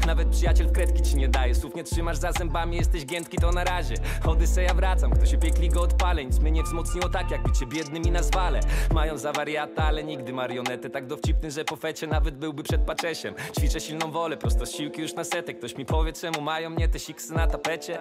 [0.06, 1.54] Nawet przyjaciel w kredki ci nie daje.
[1.54, 3.94] Słów nie trzymasz za zębami, jesteś giętki to na razie.
[4.26, 8.02] Odyseja wracam, kto się piekli go odpalę Nic mnie nie wzmocniło tak, jak bycie biednym
[8.02, 8.60] i na zwale
[8.94, 10.90] Mają za wariata, ale nigdy marionetę.
[10.90, 13.34] Tak dowcipny, że po fecie nawet byłby przed paczesiem.
[13.58, 15.58] Ćwiczę silną wolę, prosto z siłki już na setek.
[15.58, 17.98] Ktoś mi powie, czemu mają mnie te siksy na tapecie.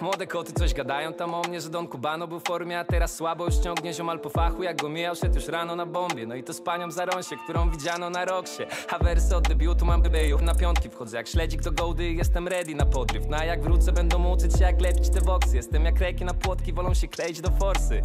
[0.00, 3.14] Młode koty coś gadają tam o mnie, że Don Cubano był w formie A teraz
[3.14, 6.26] słabo już ciągnie ziomal po fachu Jak go mijał, szedł już rano na bombie.
[6.26, 8.62] No i to z panią Zaronsie, którą widziano na roksie.
[8.90, 12.74] A wersy od debiutu mam bybeju Na piątki wchodzę jak śledzik do gołdy Jestem ready
[12.74, 13.26] na podryw.
[13.28, 16.72] No jak wrócę będą uczyć się jak lepić te voksy Jestem jak reki na płotki,
[16.72, 18.02] wolą się kleić do forsy.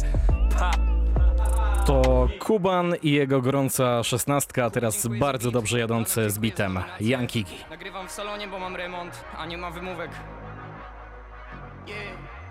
[0.58, 0.98] Pa!
[1.86, 7.56] To Kuban i jego gorąca szesnastka, a teraz bardzo dobrze jadący z bitem Yankigi.
[7.70, 10.10] Nagrywam w salonie, bo mam remont, a nie ma wymówek.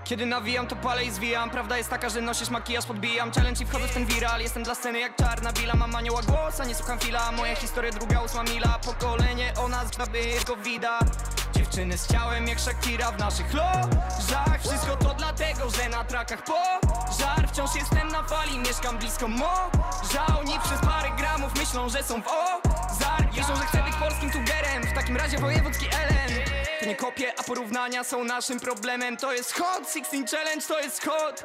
[0.08, 1.50] Kiedy nawijam, to palę i zwijam.
[1.50, 3.32] Prawda jest taka, że nosisz makijaż, podbijam.
[3.32, 4.42] Challenge i wchodzę w ten viral.
[4.42, 5.74] Jestem dla sceny jak czarna bila.
[5.76, 7.32] Mam anioła głosa, nie słucham fila.
[7.32, 8.80] Moja historia druga, ósma mila.
[8.86, 11.08] Pokolenie o nas, gdy go widać
[11.56, 14.60] Dziewczyny z ciałem jak Shakira w naszych lożach.
[14.60, 17.48] Wszystko to dlatego, że na trakach pożar.
[17.48, 20.26] Wciąż jestem na fali, mieszkam blisko morza.
[20.40, 24.84] Oni przez parę gramów myślą, że są w ozar Piszą, że chcę być polskim tugerem.
[24.84, 26.47] W takim razie wojewódzki Ellen
[26.80, 29.18] To nie kopie, a porównania są naszym problemem.
[29.18, 31.44] To jest Hot 16 Challenge, to jest hot.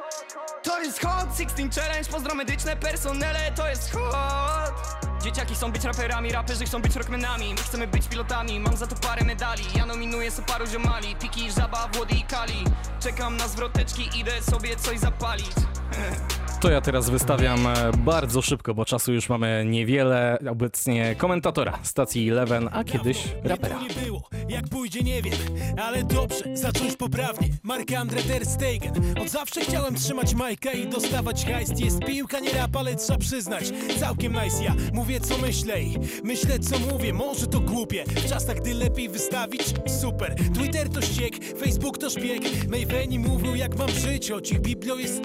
[0.63, 4.73] To jest Hot 16 Challenge, pozdro medyczne personele To jest hot.
[5.23, 8.95] Dzieciaki chcą być raperami, raperzy chcą być rockmenami My chcemy być pilotami, mam za to
[8.95, 9.63] parę medali.
[9.75, 12.63] Ja nominuję so paru ziomali, Piki, Żaba, Włody i Kali.
[12.99, 15.51] Czekam na zwroteczki, idę sobie coś zapalić
[16.63, 20.37] To ja teraz wystawiam e, bardzo szybko, bo czasu już mamy niewiele.
[20.51, 23.79] Obecnie komentatora stacji Eleven, a kiedyś rapera.
[23.79, 25.33] nie było, jak pójdzie nie wiem
[25.83, 27.49] Ale dobrze, zacząć poprawnie.
[27.63, 29.17] Mark Andre Ter Stegen.
[29.21, 33.63] Od zawsze chciałem trzymać majka i dostawać hajst Jest piłka, nie rap, ale trzeba przyznać
[33.99, 38.55] Całkiem nice, ja mówię co myślę i Myślę co mówię, może to głupie W czasach,
[38.57, 39.63] gdy lepiej wystawić,
[40.01, 40.35] super.
[40.53, 42.67] Twitter to ściek, Facebook to szpieg.
[42.67, 45.21] Mayweni mówią jak mam żyć, biblio jest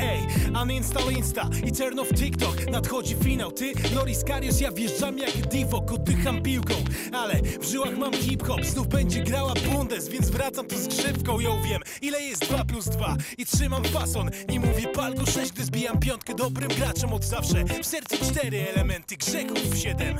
[0.00, 0.26] Ej,
[0.62, 2.70] uninstall Insta i turn off TikTok.
[2.70, 6.74] Nadchodzi finał, ty, Loris Karius Ja wjeżdżam jak divo, oddycham piłką.
[7.12, 11.62] Ale w żyłach mam hip-hop Znów będzie grała bundes, więc wracam tu z grzywką Ją
[11.62, 15.98] wiem, ile jest 2 plus 2 I trzymam fason, nie mówię palgo 6 Gdy zbijam
[15.98, 16.34] piątkę.
[16.34, 20.16] Dobrym graczem od zawsze W sercu cztery elementy, grzechów siedem.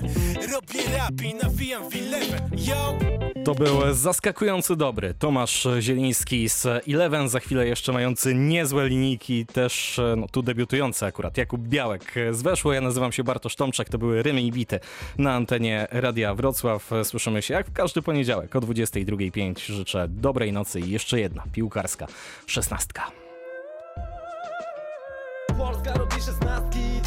[0.52, 3.17] Robię rap i nawijam w eleven Yo!
[3.48, 9.98] To był zaskakujący dobry Tomasz Zieliński z Eleven, za chwilę jeszcze mający niezłe linijki, też
[9.98, 13.98] e, no, tu debiutujący akurat, Jakub Białek z Weszło, ja nazywam się Bartosz Tomczak, to
[13.98, 14.80] były Rymy i Bity
[15.18, 16.90] na antenie Radia Wrocław.
[17.02, 19.72] Słyszymy się jak w każdy poniedziałek o 22.05.
[19.72, 22.06] Życzę dobrej nocy i jeszcze jedna piłkarska
[22.46, 23.10] szesnastka.
[25.58, 26.07] Polska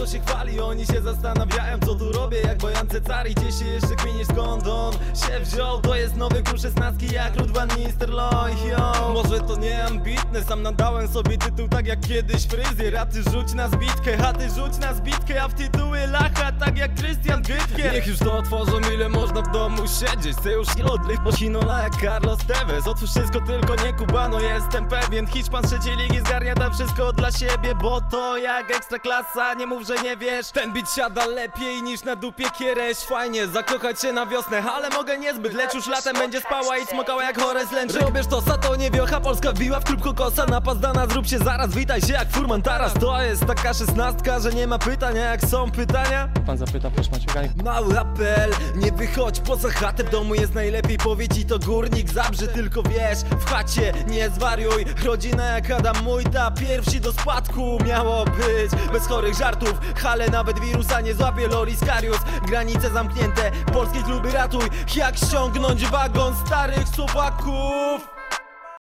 [0.02, 3.52] robi szesnastki, to się chwali Oni się zastanawiają co tu robię Jak bojance stary, gdzie
[3.52, 5.82] się jeszcze kminisz skąd on się wziął?
[5.82, 7.34] To jest nowy król szesnastki jak
[7.78, 9.12] Nistelrooy, yo.
[9.14, 13.54] Może to nie ambitne, sam nadałem sobie tytuł tak jak kiedyś fryzjer A ty rzuć
[13.54, 17.94] na zbitkę, a ty rzuć na zbitkę A w tytuły lacha tak jak Christian Gytkier
[17.94, 21.96] Niech już to otworzą ile można w domu siedzieć Chcę już nie odleć Sinola jak
[21.96, 22.88] Carlos Tevez.
[22.88, 27.76] Otwórz wszystko tylko nie Kubano, jestem pewien Hiszpan trzeciej ligi zgarnia tam wszystko dla siebie
[27.82, 30.52] Bo to jak ekstra klasa, nie mów, że nie wiesz?
[30.52, 32.98] Ten bit siada lepiej niż na dupie kiereś.
[32.98, 35.54] Fajnie, zakochać się na wiosnę, ale mogę niezbyt.
[35.54, 39.20] Lecz już latem będzie spała i smokała jak Horace Lęczy Robisz to, to nie wiocha,
[39.20, 42.94] Polska wbiła w klub kokosa Napazdana, zrób się zaraz, witaj się jak furman taras.
[42.94, 46.30] To jest taka szesnastka, że nie ma pytania Jak są pytania?
[46.46, 47.64] Pan zapyta, proszę Maciek.
[47.64, 50.04] Mały apel, nie wychodź poza chatę.
[50.04, 54.86] W domu jest najlepiej, powie ci to górnik Zabrze tylko wiesz, w chacie nie zwariuj.
[55.06, 57.78] Rodzina jak Adam mój, ta pierwsi do spadku.
[57.86, 59.74] Miało być, bez chorych żartów
[60.06, 62.20] Ale nawet wirusa nie złapie Loris Karius.
[62.48, 64.64] Granice zamknięte, polskie kluby ratuj.
[64.96, 68.21] Jak ściągnąć wagon starych Słowaków